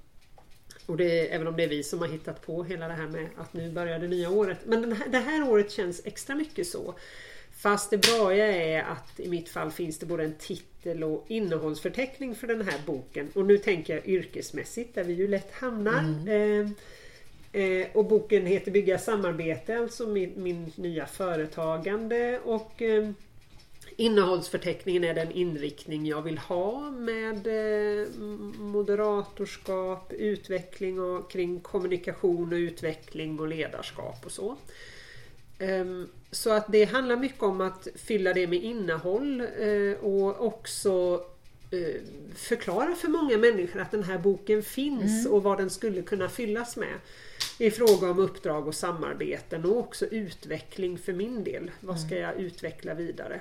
[0.86, 3.08] Och det är, även om det är vi som har hittat på hela det här
[3.08, 4.58] med att nu börjar det nya året.
[4.64, 6.94] Men här, det här året känns extra mycket så.
[7.56, 12.34] Fast det bra är att i mitt fall finns det både en titel och innehållsförteckning
[12.34, 13.30] för den här boken.
[13.34, 16.28] Och nu tänker jag yrkesmässigt där vi ju lätt hamnar.
[16.28, 16.68] Eh,
[17.52, 22.40] Eh, och boken heter Bygga samarbete, alltså min, min nya företagande.
[22.44, 23.10] Och eh,
[23.96, 28.08] innehållsförteckningen är den inriktning jag vill ha med eh,
[28.58, 34.56] moderatorskap, utveckling och kring kommunikation och utveckling och ledarskap och så.
[35.58, 41.24] Ehm, Så att det handlar mycket om att fylla det med innehåll eh, och också
[41.70, 42.00] eh,
[42.34, 46.76] förklara för många människor att den här boken finns och vad den skulle kunna fyllas
[46.76, 46.94] med.
[47.58, 51.70] I fråga om uppdrag och samarbeten och också utveckling för min del.
[51.80, 53.40] Vad ska jag utveckla vidare?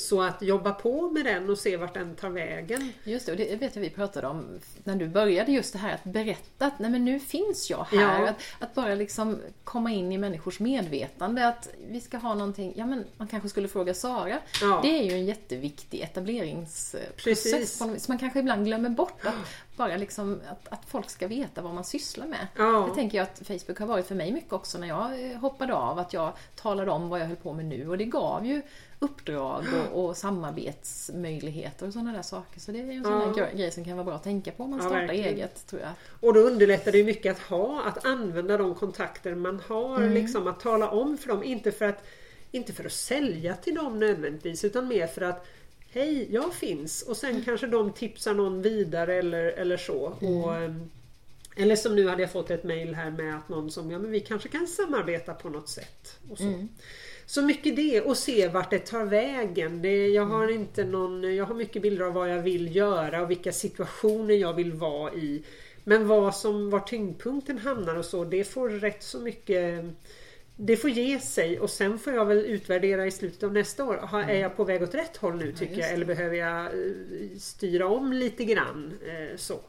[0.00, 2.92] Så att jobba på med den och se vart den tar vägen.
[3.04, 4.46] Just det, och det vet jag vi pratade om
[4.84, 8.20] när du började just det här att berätta att nej men nu finns jag här.
[8.20, 8.28] Ja.
[8.28, 12.86] Att, att bara liksom komma in i människors medvetande att vi ska ha någonting, ja
[12.86, 14.38] men man kanske skulle fråga Sara.
[14.60, 14.80] Ja.
[14.82, 17.24] Det är ju en jätteviktig etableringsprocess.
[17.24, 17.82] Precis.
[17.82, 18.08] vis.
[18.08, 19.34] Man kanske ibland glömmer bort att
[19.76, 22.46] bara liksom att, att folk ska veta vad man sysslar med.
[22.56, 22.86] Ja.
[22.88, 25.74] Det tänker jag att Facebook har varit för mig mycket också när jag eh, hoppade
[25.74, 25.98] av.
[25.98, 28.62] Att jag talade om vad jag höll på med nu och det gav ju
[29.02, 32.60] uppdrag och, och samarbetsmöjligheter och sådana där saker.
[32.60, 33.32] Så det är ju en sån Ja.
[33.44, 35.34] gre- grej som kan vara bra att tänka på om man Ja, startar verkligen.
[35.34, 35.66] eget.
[35.66, 35.90] tror jag.
[36.20, 39.96] Och då underlättar det ju mycket att ha, att använda de kontakter man har.
[39.96, 40.12] Mm.
[40.12, 42.04] Liksom att tala om för dem, inte för att,
[42.50, 45.46] inte för att sälja till dem nödvändigtvis utan mer för att
[45.92, 50.12] Hej, jag finns och sen kanske de tipsar någon vidare eller, eller så.
[50.20, 50.34] Mm.
[50.44, 50.90] Och, ehm,
[51.56, 54.10] eller som nu hade jag fått ett mail här med att någon som, ja men
[54.10, 56.18] vi kanske kan samarbeta på något sätt.
[56.30, 56.44] Och så.
[56.44, 56.68] Mm.
[57.30, 59.82] Så mycket det och se vart det tar vägen.
[59.82, 60.54] Det, jag, har Mm.
[60.60, 64.52] inte någon, jag har mycket bilder av vad jag vill göra och vilka situationer jag
[64.52, 65.42] vill vara i.
[65.84, 69.84] Men vad som, var tyngdpunkten hamnar och så, det får rätt så mycket
[70.56, 73.94] det får ge sig och sen får jag väl utvärdera i slutet av nästa år.
[73.96, 76.70] Har- Är jag på väg åt rätt håll nu tycker jag eller behöver jag eh,
[77.38, 78.92] styra om lite grann?
[79.06, 79.60] eh, Så.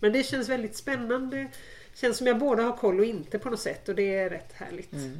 [0.00, 1.46] Men det känns väldigt spännande.
[1.94, 4.52] Känns som jag både har koll och inte på något sätt och det är rätt
[4.52, 4.92] härligt.
[4.92, 5.10] Nej.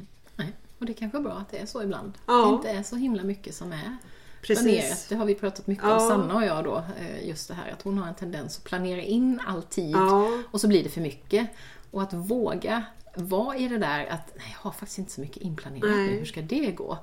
[0.81, 2.13] Och det är kanske är bra att det är så ibland.
[2.25, 2.45] Ja.
[2.45, 3.97] Det inte är så himla mycket som är
[4.41, 4.63] Precis.
[4.63, 5.05] planerat.
[5.09, 5.99] Det har vi pratat mycket om, Ja.
[5.99, 6.83] Sanna och jag då.
[6.99, 10.29] eh, Just det här att hon har en tendens att planera in all tid Ja.
[10.51, 11.47] och så blir det för mycket.
[11.91, 12.83] Och att våga
[13.15, 16.07] vara i det där att nej, jag har faktiskt inte så mycket inplanerat Nej.
[16.07, 16.97] nu, hur ska det gå?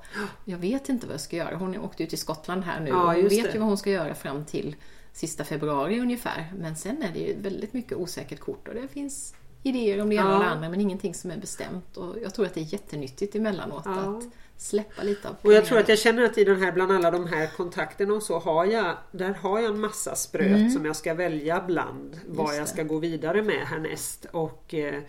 [0.45, 1.55] Jag vet inte vad jag ska göra.
[1.55, 3.53] Hon åkte ut till Skottland här nu Ja, och hon vet det.
[3.53, 4.75] ju vad hon ska göra fram till
[5.13, 6.53] sista februari ungefär.
[6.57, 9.33] Men sen är det ju väldigt mycket osäkert kort och det finns
[9.63, 11.97] idéer om det ena och det andra men ingenting som är bestämt.
[11.97, 13.91] Och jag tror att det är jättenyttigt emellanåt Ja.
[14.17, 14.23] att
[14.57, 17.11] släppa lite av Och jag tror att jag känner att i den här, bland alla
[17.11, 20.95] de här kontakterna och så har jag, där har jag en massa spröt som jag
[20.95, 22.59] ska välja bland vad Mm.
[22.59, 24.25] Jag ska gå vidare med härnäst.
[24.31, 25.01] Och, eh,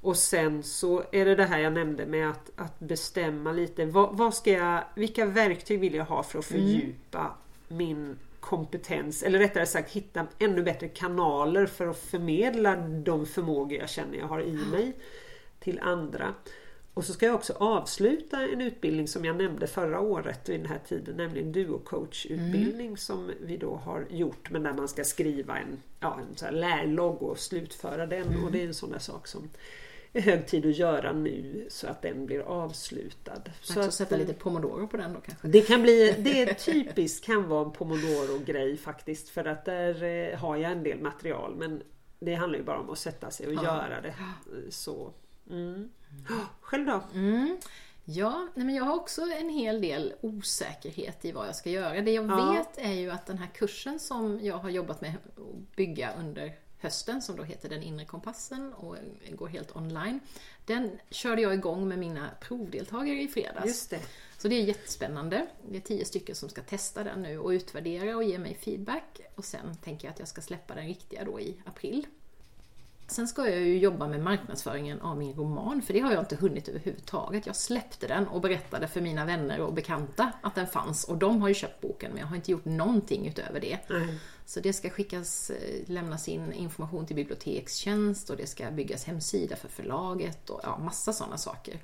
[0.00, 4.16] och sen så är det det här jag nämnde med att, att bestämma lite, vad,
[4.16, 6.62] vad ska jag, vilka verktyg vill jag ha för att Mm.
[6.62, 7.34] fördjupa
[7.68, 8.18] min
[8.48, 14.18] kompetens, eller rättare sagt hitta ännu bättre kanaler för att förmedla de förmågor jag känner
[14.18, 14.92] jag har i mig
[15.60, 16.34] till andra.
[16.94, 20.66] Och så ska jag också avsluta en utbildning som jag nämnde förra året vid den
[20.66, 25.82] här tiden, nämligen duocoach-utbildning som vi då har gjort men där man ska skriva en,
[26.00, 28.44] ja, en så lärlogg och slutföra den.
[28.44, 29.50] Och det är en sån där sak som
[30.18, 33.42] är hög tid att göra nu så att den blir avslutad.
[33.60, 35.48] Så att sätta eh, lite pomodoro på den då kanske.
[35.48, 40.38] det kan bli, det är typiskt kan vara en pomodoro-grej faktiskt för att där eh,
[40.38, 41.82] har jag en del material men
[42.20, 43.62] det handlar ju bara om att sätta sig och Ja.
[43.62, 44.14] göra det.
[44.70, 45.12] Så,
[45.50, 45.90] mm.
[46.60, 47.00] Själv då?
[47.14, 47.58] Mm.
[48.04, 52.00] Ja, men jag har också en hel del osäkerhet i vad jag ska göra.
[52.00, 52.52] Det jag Ja.
[52.52, 56.52] vet är ju att den här kursen som jag har jobbat med att bygga under
[56.78, 58.96] hösten, som då heter Den inre kompassen och
[59.30, 60.20] går helt online.
[60.64, 63.66] Den körde jag igång med mina provdeltagare i fredags.
[63.66, 64.00] Just det.
[64.38, 65.46] Så det är jättespännande.
[65.70, 69.20] Det är tio stycken som ska testa den nu och utvärdera och ge mig feedback.
[69.34, 72.06] Och sen tänker jag att jag ska släppa den riktiga då i april.
[73.10, 76.36] Sen ska jag ju jobba med marknadsföringen av min roman, för det har jag inte
[76.36, 77.46] hunnit överhuvudtaget.
[77.46, 81.42] Jag släppte den och berättade för mina vänner och bekanta att den fanns och de
[81.42, 83.78] har ju köpt boken men jag har inte gjort någonting utöver det.
[83.88, 84.18] Nej.
[84.48, 89.56] Så det ska skickas, eh, lämnas in information till bibliotekstjänst och det ska byggas hemsida
[89.56, 91.74] för förlaget och ja, massa sådana saker.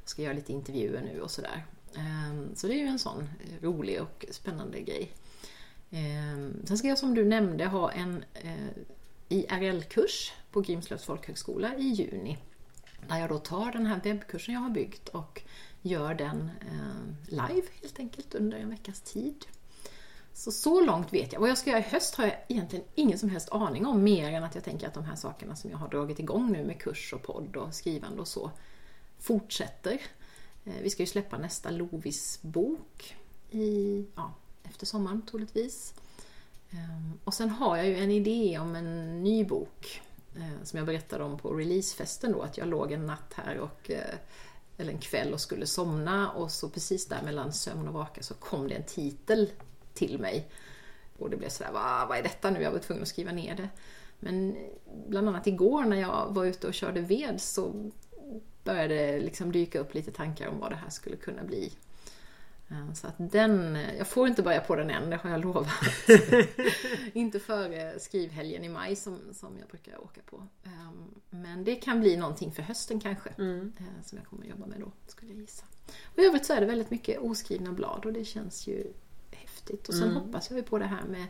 [0.00, 1.66] Jag ska göra lite intervjuer nu och sådär.
[1.96, 5.12] Ehm, så det är ju en sån eh, rolig och spännande grej.
[5.90, 8.70] Ehm, sen ska jag som du nämnde ha en eh,
[9.28, 12.38] IRL-kurs på Grimslövs folkhögskola i juni.
[13.08, 15.42] Där jag då tar den här webbkursen jag har byggt och
[15.82, 16.50] gör den
[17.26, 19.46] live helt enkelt under en veckas tid.
[20.40, 21.40] Så så långt vet jag.
[21.40, 24.32] Vad jag ska göra i höst har jag egentligen ingen som helst aning om mer
[24.32, 26.80] än att jag tänker att de här sakerna som jag har dragit igång nu med
[26.80, 28.50] kurs och podd och skrivande och så
[29.18, 30.00] fortsätter.
[30.64, 33.16] Eh, vi ska ju släppa nästa Lovis bok
[33.50, 35.94] i, ja, efter sommaren troligtvis.
[36.70, 40.02] Ehm, och sen har jag ju en idé om en ny bok
[40.36, 43.90] eh, som jag berättade om på releasefesten då, att jag låg en natt här och
[43.90, 44.14] eh,
[44.76, 48.34] eller en kväll och skulle somna och så precis där mellan sömn och vaka så
[48.34, 49.50] kom det en titel
[49.94, 50.48] till mig.
[51.18, 52.62] Och det blev sådär, vad, vad är detta nu?
[52.62, 53.68] Jag var tvungen att skriva ner det.
[54.20, 54.56] Men
[55.08, 57.90] bland annat igår när jag var ute och körde ved så
[58.64, 61.72] började det liksom dyka upp lite tankar om vad det här skulle kunna bli.
[62.70, 65.66] Eh, Så att den, jag får inte börja på den än, det har jag lovat.
[67.12, 70.46] inte före skrivhelgen i maj som, som jag brukar åka på.
[70.64, 73.30] Ehm, Men det kan bli någonting för hösten kanske.
[73.78, 75.64] eh, Som jag kommer att jobba med då, skulle jag gissa.
[76.04, 78.92] Och i övrigt så är det väldigt mycket oskrivna blad och det känns ju
[79.60, 79.88] häftigt.
[79.88, 81.26] Och sen hoppas jag ju på det här med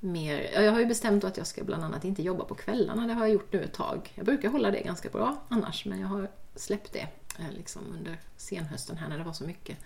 [0.00, 3.06] mer, ja, jag har ju bestämt att jag ska bland annat inte jobba på kvällarna,
[3.06, 4.12] det har jag gjort nu ett tag.
[4.14, 7.08] Jag brukar hålla det ganska bra annars, men jag har släppt det
[7.38, 9.78] eh, liksom under senhösten här när det var så mycket.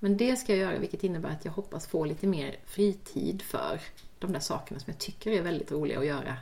[0.00, 3.80] Men det ska jag göra, vilket innebär att jag hoppas få lite mer fritid för
[4.18, 6.36] de där sakerna som jag tycker är väldigt roliga att göra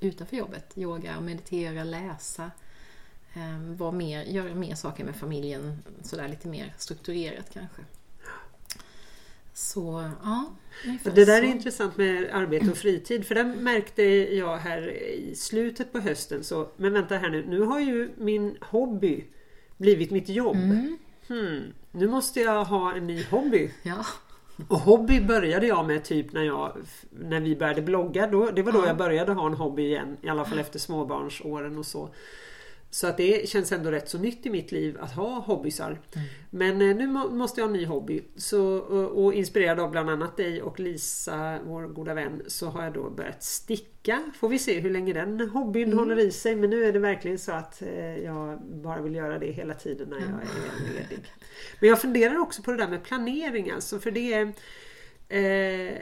[0.00, 0.72] utanför jobbet.
[0.78, 2.50] Yoga, meditera, läsa.
[3.34, 7.82] Eh, vara mer, göra mer saker med familjen, sådär lite mer strukturerat kanske.
[9.54, 10.44] Så, ja.
[11.02, 14.02] Det där är intressant med arbete och fritid för där märkte
[14.34, 18.56] jag här i slutet på hösten så, men vänta här nu, nu har ju min
[18.60, 19.24] hobby
[19.76, 20.56] blivit mitt jobb.
[20.56, 20.98] Mm.
[21.28, 23.70] Hmm, nu måste jag ha en ny hobby.
[23.82, 24.06] Ja.
[24.68, 26.72] Och hobby började jag med typ när, jag,
[27.10, 28.26] när vi började blogga.
[28.26, 28.86] Då, det var då Ja.
[28.86, 30.16] jag började ha en hobby igen.
[30.22, 32.08] I alla fall efter småbarnsåren och så.
[32.94, 36.00] Så att det känns ändå rätt så nytt i mitt liv att ha hobbysar.
[36.50, 38.22] Men eh, nu må, måste jag ha en ny hobby.
[38.36, 42.84] Så, och, och inspirerad av bland annat dig och Lisa, vår goda vän, så har
[42.84, 44.30] jag då börjat sticka.
[44.34, 46.56] Får vi se hur länge den hobbyn håller i sig.
[46.56, 50.08] Men nu är det verkligen så att eh, jag bara vill göra det hela tiden
[50.08, 51.24] när jag är ledig.
[51.80, 53.98] Men jag funderar också på det där med planering alltså.
[53.98, 54.46] För det är
[55.28, 55.98] eh,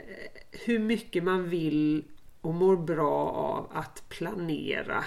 [0.51, 2.03] hur mycket man vill
[2.41, 5.03] och mår bra av att planera.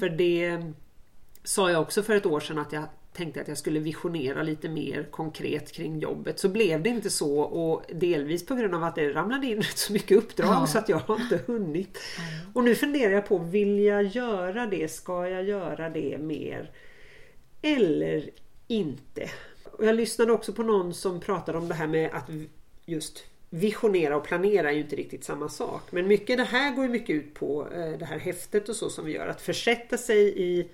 [0.00, 0.72] För det
[1.48, 4.68] sa jag också för ett år sedan att jag tänkte att jag skulle visionera lite
[4.68, 6.38] mer konkret kring jobbet.
[6.38, 9.78] Så blev det inte så och delvis på grund av att det ramlade in rätt
[9.78, 10.66] så mycket uppdrag Ja.
[10.66, 11.98] så att jag har inte hunnit.
[12.54, 14.88] Och nu funderar jag på, vill jag göra det?
[14.88, 16.70] Ska jag göra det mer?
[17.62, 18.30] Eller
[18.66, 19.30] inte?
[19.72, 22.30] Och jag lyssnade också på någon som pratade om det här med att
[22.84, 25.82] just visionera och planera är ju inte riktigt samma sak.
[25.90, 28.90] Men mycket det här går ju mycket ut på eh, det här häftet och så
[28.90, 29.26] som vi gör.
[29.26, 30.68] Att försätta sig i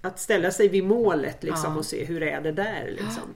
[0.00, 1.78] att ställa sig vid målet liksom Ja.
[1.78, 3.34] och se hur är det där liksom.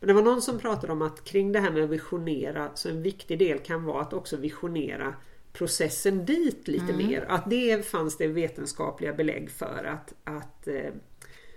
[0.00, 2.88] Men det var någon som pratade om att kring det här med att visionera så
[2.88, 5.14] en viktig del kan vara att också visionera
[5.52, 7.24] processen dit lite mer.
[7.28, 10.90] Att det fanns det vetenskapliga belägg för att, att eh,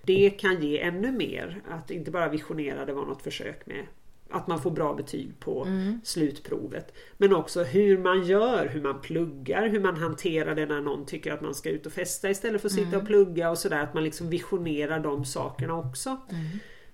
[0.04, 1.62] det kan ge ännu mer.
[1.70, 3.86] Att inte bara visionera, det var något försök med
[4.34, 5.68] att man får bra betyg på
[6.04, 6.94] slutprovet.
[7.18, 11.34] Men också hur man gör, hur man pluggar, hur man hanterar det när någon tycker
[11.34, 13.80] att man ska ut och festa istället för att sitta och plugga och sådär.
[13.84, 16.18] Att man liksom visionerar de sakerna också.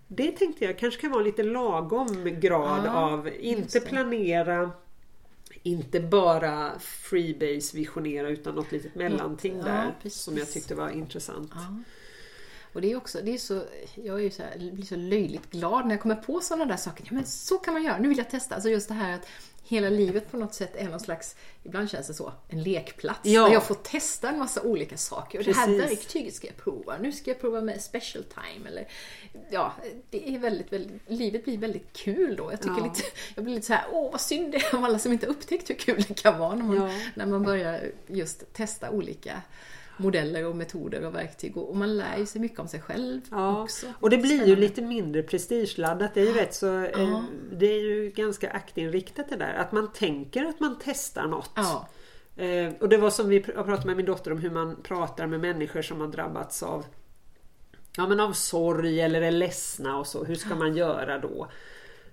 [0.07, 4.71] Det tänkte jag kanske kan vara lite lagom grad Ja, av inte planera
[5.63, 10.21] inte bara freebase visionera utan något litet mellanting Ja, där precis.
[10.21, 11.51] som jag tyckte var intressant.
[12.73, 13.63] Och det är också, det är så,
[13.95, 16.77] jag är ju så här, blir så löjligt glad när jag kommer på sådana där
[16.77, 17.03] saker.
[17.09, 18.55] Ja, men så kan man göra, nu vill jag testa.
[18.55, 19.27] Alltså just det här att
[19.63, 23.19] hela livet på något sätt är någon slags, ibland känns det så, en lekplats.
[23.23, 23.45] Ja.
[23.45, 25.39] Där jag får testa en massa olika saker.
[25.39, 25.91] Och det här Precis.
[25.91, 28.69] verktyget ska jag prova, nu ska jag prova med special time.
[28.69, 28.87] Eller,
[29.49, 29.73] ja,
[30.09, 32.51] det är väldigt, väldigt, livet blir väldigt kul då.
[32.51, 32.83] Jag, tycker Ja.
[32.83, 33.03] lite,
[33.35, 35.69] jag blir lite så här, åh vad synd det är om alla som inte upptäckt
[35.69, 36.89] hur kul det kan vara när man, Ja.
[37.15, 39.41] när man börjar just testa olika
[39.99, 41.57] modeller och metoder och verktyg.
[41.57, 43.85] Och och man lär ju sig mycket om sig själv Ja, också.
[43.99, 46.13] och det blir ju lite mindre prestigeladdat.
[46.13, 47.23] Det är ju rätt så, eh, Ja.
[47.51, 49.53] det är ju ganska aktinriktat det där.
[49.53, 51.51] Att man tänker att man testar något.
[51.55, 51.87] Ja,
[52.35, 55.39] Eh, och det var som vi pratade med min dotter om hur man pratar med
[55.39, 56.85] människor som har drabbats av
[57.97, 60.23] Ja men av sorg eller är ledsna och så.
[60.23, 61.47] Hur ska man göra då?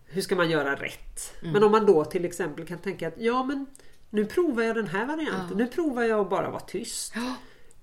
[0.06, 1.34] Hur ska man göra rätt?
[1.40, 1.52] Mm.
[1.52, 3.66] Men om man då till exempel kan tänka att ja men
[4.10, 5.58] nu provar jag den här varianten.
[5.58, 7.12] Nu provar jag att bara vara tyst.
[7.16, 7.34] Ja.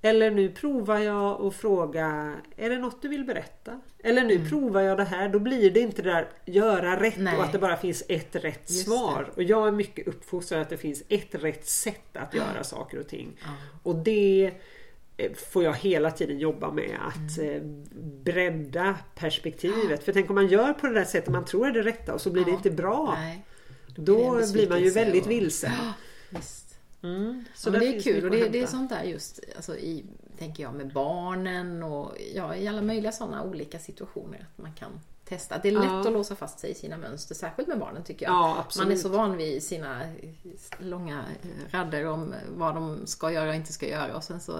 [0.06, 3.82] Eller nu provar jag att fråga Är det något du vill berätta?
[4.04, 5.30] Eller nu provar jag det här.
[5.30, 7.24] Då blir det inte det där göra rätt Mm.
[7.24, 7.38] Nej.
[7.38, 9.32] och att det bara finns ett rätt Just svar.
[9.36, 13.08] Och jag är mycket uppfostrad att det finns ett rätt sätt att göra saker och
[13.08, 13.40] ting.
[13.84, 14.52] Och det
[15.18, 17.56] eh, får jag hela tiden jobba med att Mm.
[17.56, 17.62] eh,
[18.24, 20.04] bredda perspektivet.
[20.04, 22.22] För tänk om man gör på det där sättet man tror är det rätta och
[22.22, 22.58] så blir det Ja.
[22.58, 23.14] inte bra.
[23.18, 23.46] nej.
[23.96, 25.72] Då blir det man ju väldigt och- vilsen.
[27.04, 27.46] Mm.
[27.56, 30.06] Så Ja, det är kul och det, det är sånt där just alltså i,
[30.38, 34.92] tänker jag, med barnen och ja, i alla möjliga sådana olika situationer att man kan
[35.26, 35.58] testa.
[35.58, 36.00] Det är lätt Ja.
[36.00, 38.34] att låsa fast sig i sina mönster, särskilt med barnen tycker jag.
[38.34, 40.02] Ja, man är så van vid sina
[40.80, 44.52] långa eh, rader om vad de ska göra och inte ska göra och sen så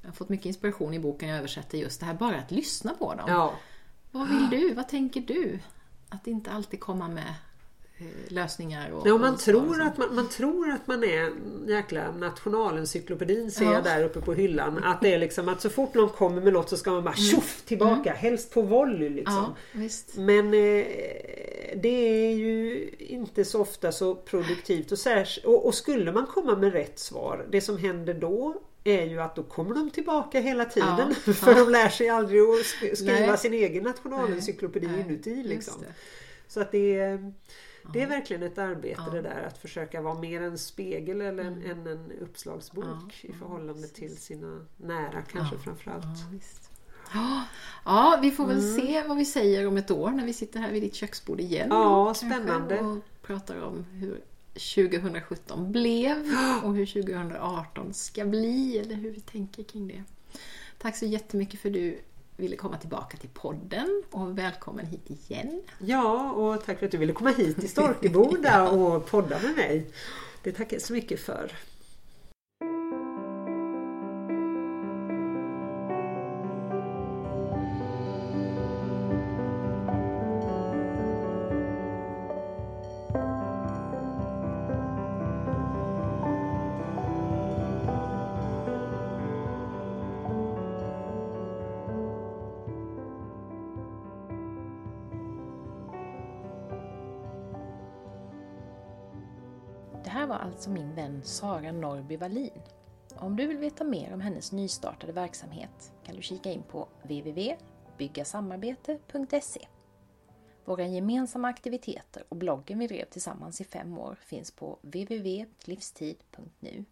[0.00, 2.94] jag har fått mycket inspiration i boken jag översätter just det här, bara att lyssna
[2.94, 3.24] på dem.
[4.10, 4.74] Vad vill du?
[4.74, 5.58] Vad tänker du?
[6.08, 7.34] Att inte alltid komma med
[8.28, 9.80] lösningar och, Ja, man, och och tror sånt.
[9.92, 11.30] att man, man tror att man är
[11.68, 13.72] jäkla nationalencyklopedin ser Ja.
[13.72, 14.84] jag där uppe på hyllan.
[14.84, 17.14] Att det är liksom att så fort någon kommer med något så ska man bara
[17.14, 19.54] tjoff tillbaka, helst på volley liksom.
[19.74, 19.88] Mm.
[19.88, 20.22] Ja.
[20.22, 20.86] Men eh,
[21.76, 21.88] det
[22.28, 26.72] är ju inte så ofta så produktivt och, särs- och, och skulle man komma med
[26.72, 31.14] rätt svar, det som händer då är ju att då kommer de tillbaka hela tiden.
[31.26, 31.32] Ja.
[31.32, 33.38] För de lär sig aldrig att sk- skriva Nej.
[33.38, 35.42] sin egen nationalencyklopedi Nej, inuti.
[35.42, 35.74] Liksom.
[36.48, 37.32] Så att det är,
[37.92, 41.52] det är verkligen ett arbete det där att försöka vara mer en spegel eller en,
[41.62, 41.70] Mm.
[41.70, 46.04] än en uppslagsbok i förhållande till sina nära kanske framförallt.
[47.84, 48.80] Ja, vi får väl Mm.
[48.80, 51.68] se vad vi säger om ett år när vi sitter här vid ditt köksbord igen.
[51.70, 52.78] Ja, spännande.
[52.80, 54.20] Och pratar om hur
[54.54, 56.16] 2017 blev
[56.64, 60.02] och hur 2018 ska bli eller hur vi tänker kring det.
[60.78, 61.98] Tack så jättemycket för du
[62.36, 65.62] ville komma tillbaka till podden och välkommen hit igen.
[65.78, 69.86] Ja, och tack för att du ville komma hit till Storkeboda och podda med mig.
[70.42, 71.52] Det tackar jag så mycket för.
[100.62, 102.62] Alltså min vän Sara Norby Wallin.
[103.16, 109.66] Om du vill veta mer om hennes nystartade verksamhet kan du kika in på www.byggasamarbete.se.
[110.64, 116.84] Våra gemensamma aktiviteter och bloggen vi drev tillsammans i fem år finns på www.livstid.nu.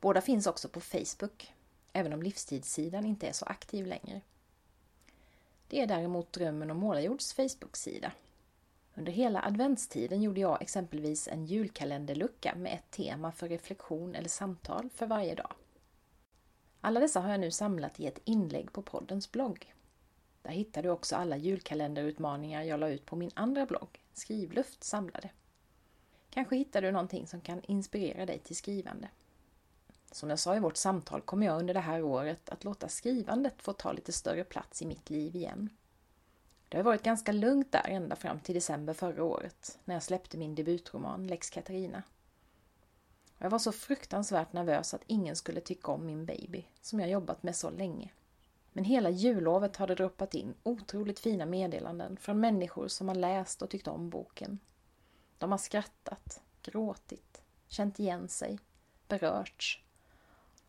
[0.00, 1.52] Båda finns också på Facebook,
[1.92, 4.20] även om livstidssidan inte är så aktiv längre.
[5.68, 8.12] Det är däremot Drömmen om Målarjords Facebook-sida.
[8.94, 14.90] Under hela adventstiden gjorde jag exempelvis en julkalenderlucka med ett tema för reflektion eller samtal
[14.94, 15.52] för varje dag.
[16.80, 19.74] Alla dessa har jag nu samlat i ett inlägg på poddens blogg.
[20.42, 25.30] Där hittar du också alla julkalenderutmaningar jag la ut på min andra blogg, Skrivluft samlade.
[26.30, 29.08] Kanske hittar du någonting som kan inspirera dig till skrivande.
[30.12, 33.62] Som jag sa i vårt samtal kommer jag under det här året att låta skrivandet
[33.62, 35.70] få ta lite större plats i mitt liv igen.
[36.68, 40.36] Det har varit ganska lugnt där ända fram till december förra året när jag släppte
[40.36, 42.02] min debutroman Lex Katarina.
[43.38, 47.42] Jag var så fruktansvärt nervös att ingen skulle tycka om min baby som jag jobbat
[47.42, 48.10] med så länge.
[48.72, 53.62] Men hela jullovet har det droppat in otroligt fina meddelanden från människor som har läst
[53.62, 54.58] och tyckt om boken.
[55.38, 58.58] De har skrattat, gråtit, känt igen sig,
[59.08, 59.84] berörts.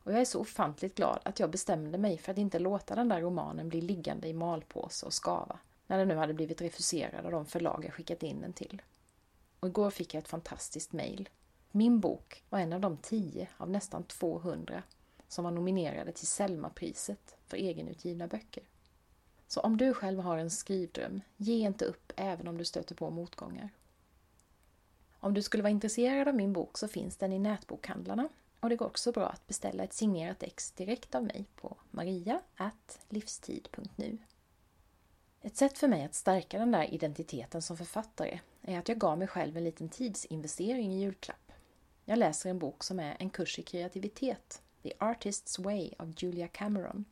[0.03, 3.09] Och jag är så ofantligt glad att jag bestämde mig för att inte låta den
[3.09, 7.31] där romanen bli liggande i malpåse och skava när den nu hade blivit refuserad av
[7.31, 8.81] de förlag jag skickat in den till.
[9.59, 11.29] Och igår fick jag ett fantastiskt mejl.
[11.71, 14.83] Min bok var en av de tio av nästan 200
[15.27, 18.63] som var nominerade till Selma-priset för egenutgivna böcker.
[19.47, 23.09] Så om du själv har en skrivdröm, ge inte upp även om du stöter på
[23.09, 23.69] motgångar.
[25.19, 28.29] Om du skulle vara intresserad av min bok så finns den i nätbokhandlarna
[28.59, 34.17] och det går också bra att beställa ett signerat ex direkt av mig på maria.livstid.nu.
[35.45, 39.17] Ett sätt för mig att stärka den där identiteten som författare är att jag gav
[39.17, 41.51] mig själv en liten tidsinvestering i julklapp.
[42.05, 46.47] Jag läser en bok som är en kurs i kreativitet, The Artist's Way av Julia
[46.47, 47.05] Cameron.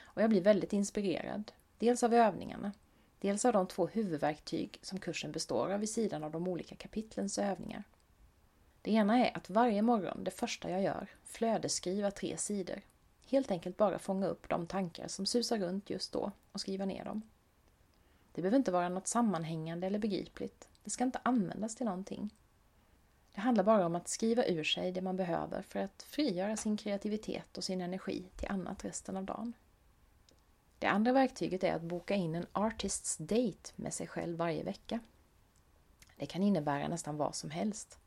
[0.00, 2.72] Och jag blir väldigt inspirerad, dels av övningarna,
[3.20, 7.38] dels av de två huvudverktyg som kursen består av vid sidan av de olika kapitlens
[7.38, 7.84] övningar.
[8.82, 12.80] Det ena är att varje morgon, det första jag gör, flödesskriva tre sidor.
[13.26, 17.04] Helt enkelt bara fånga upp de tankar som susar runt just då och skriva ner
[17.04, 17.22] dem.
[18.32, 20.68] Det behöver inte vara något sammanhängande eller begripligt.
[20.84, 22.34] Det ska inte användas till någonting.
[23.34, 26.76] Det handlar bara om att skriva ur sig det man behöver för att frigöra sin
[26.76, 29.52] kreativitet och sin energi till annat resten av dagen.
[30.78, 35.00] Det andra verktyget är att boka in en artists date med sig själv varje vecka.
[36.16, 37.98] Det kan innebära nästan vad som helst.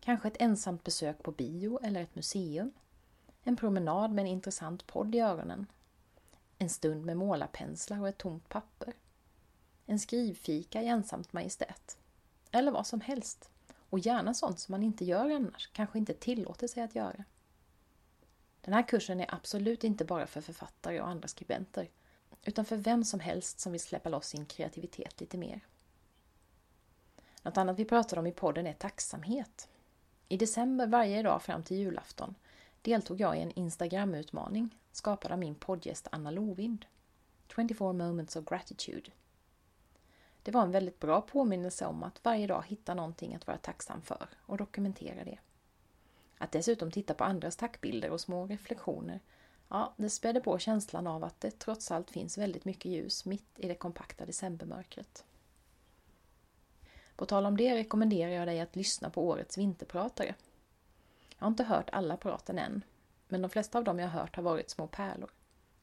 [0.00, 2.72] Kanske ett ensamt besök på bio eller ett museum.
[3.42, 5.66] En promenad med en intressant podd i öronen.
[6.58, 8.94] En stund med målarpenslar och ett tomt papper.
[9.90, 11.98] En skrivfika i ensamt majestät.
[12.50, 13.50] Eller vad som helst.
[13.90, 17.24] Och gärna sånt som man inte gör annars, kanske inte tillåter sig att göra.
[18.60, 21.88] Den här kursen är absolut inte bara för författare och andra skribenter,
[22.44, 25.60] utan för vem som helst som vill släppa loss sin kreativitet lite mer.
[27.42, 29.68] Något annat vi pratar om i podden är tacksamhet.
[30.28, 32.34] I december varje dag fram till julafton
[32.82, 36.86] deltog jag i en Instagram-utmaning skapad av min poddgäst Anna Lovind.
[37.48, 39.10] 24 moments of gratitude.
[40.42, 44.02] Det var en väldigt bra påminnelse om att varje dag hitta någonting att vara tacksam
[44.02, 45.38] för och dokumentera det.
[46.38, 49.20] Att dessutom titta på andras tackbilder och små reflektioner,
[49.68, 53.58] ja, det spädde på känslan av att det trots allt finns väldigt mycket ljus mitt
[53.58, 55.24] i det kompakta decembermörkret.
[57.16, 60.34] På tal om det rekommenderar jag dig att lyssna på årets vinterpratare.
[61.38, 62.84] Jag har inte hört alla praten än,
[63.28, 65.30] men de flesta av dem jag har hört har varit små pärlor.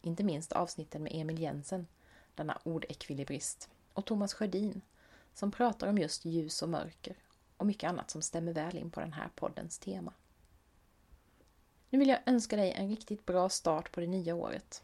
[0.01, 1.88] Inte minst avsnitten med Emil Jensen,
[2.36, 4.82] denna ordekvilibrist och Thomas Sjödin
[5.34, 7.16] som pratar om just ljus och mörker
[7.58, 10.14] och mycket annat som stämmer väl in på den här poddens tema.
[11.89, 14.84] Nu vill jag önska dig en riktigt bra start på det nya året.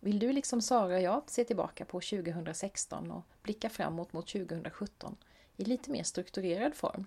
[0.00, 5.16] Vill du liksom Sara och jag se tillbaka på 2016 och blicka framåt mot 2017
[5.56, 7.06] i lite mer strukturerad form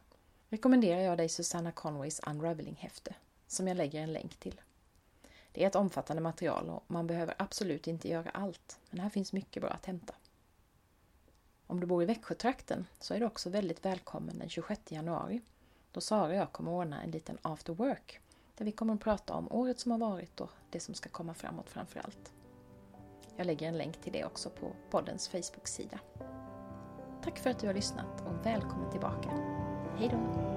[0.49, 3.15] rekommenderar jag dig Susanna Conways Unraveling-häfte
[3.47, 4.61] som jag lägger en länk till.
[5.51, 9.33] Det är ett omfattande material och man behöver absolut inte göra allt, men här finns
[9.33, 10.13] mycket bra att hämta.
[11.73, 15.41] Om du bor i Växjötrakten så är du också väldigt välkommen den 26 januari
[15.91, 18.19] då Sara och jag kommer ordna en liten after work
[18.57, 21.33] där vi kommer att prata om året som har varit och det som ska komma
[21.33, 22.33] framåt framför allt.
[23.37, 25.99] Jag lägger en länk till det också på poddens Facebook-sida.
[27.23, 29.29] Tack för att du har lyssnat och välkommen tillbaka.
[29.97, 30.52] Hejdå!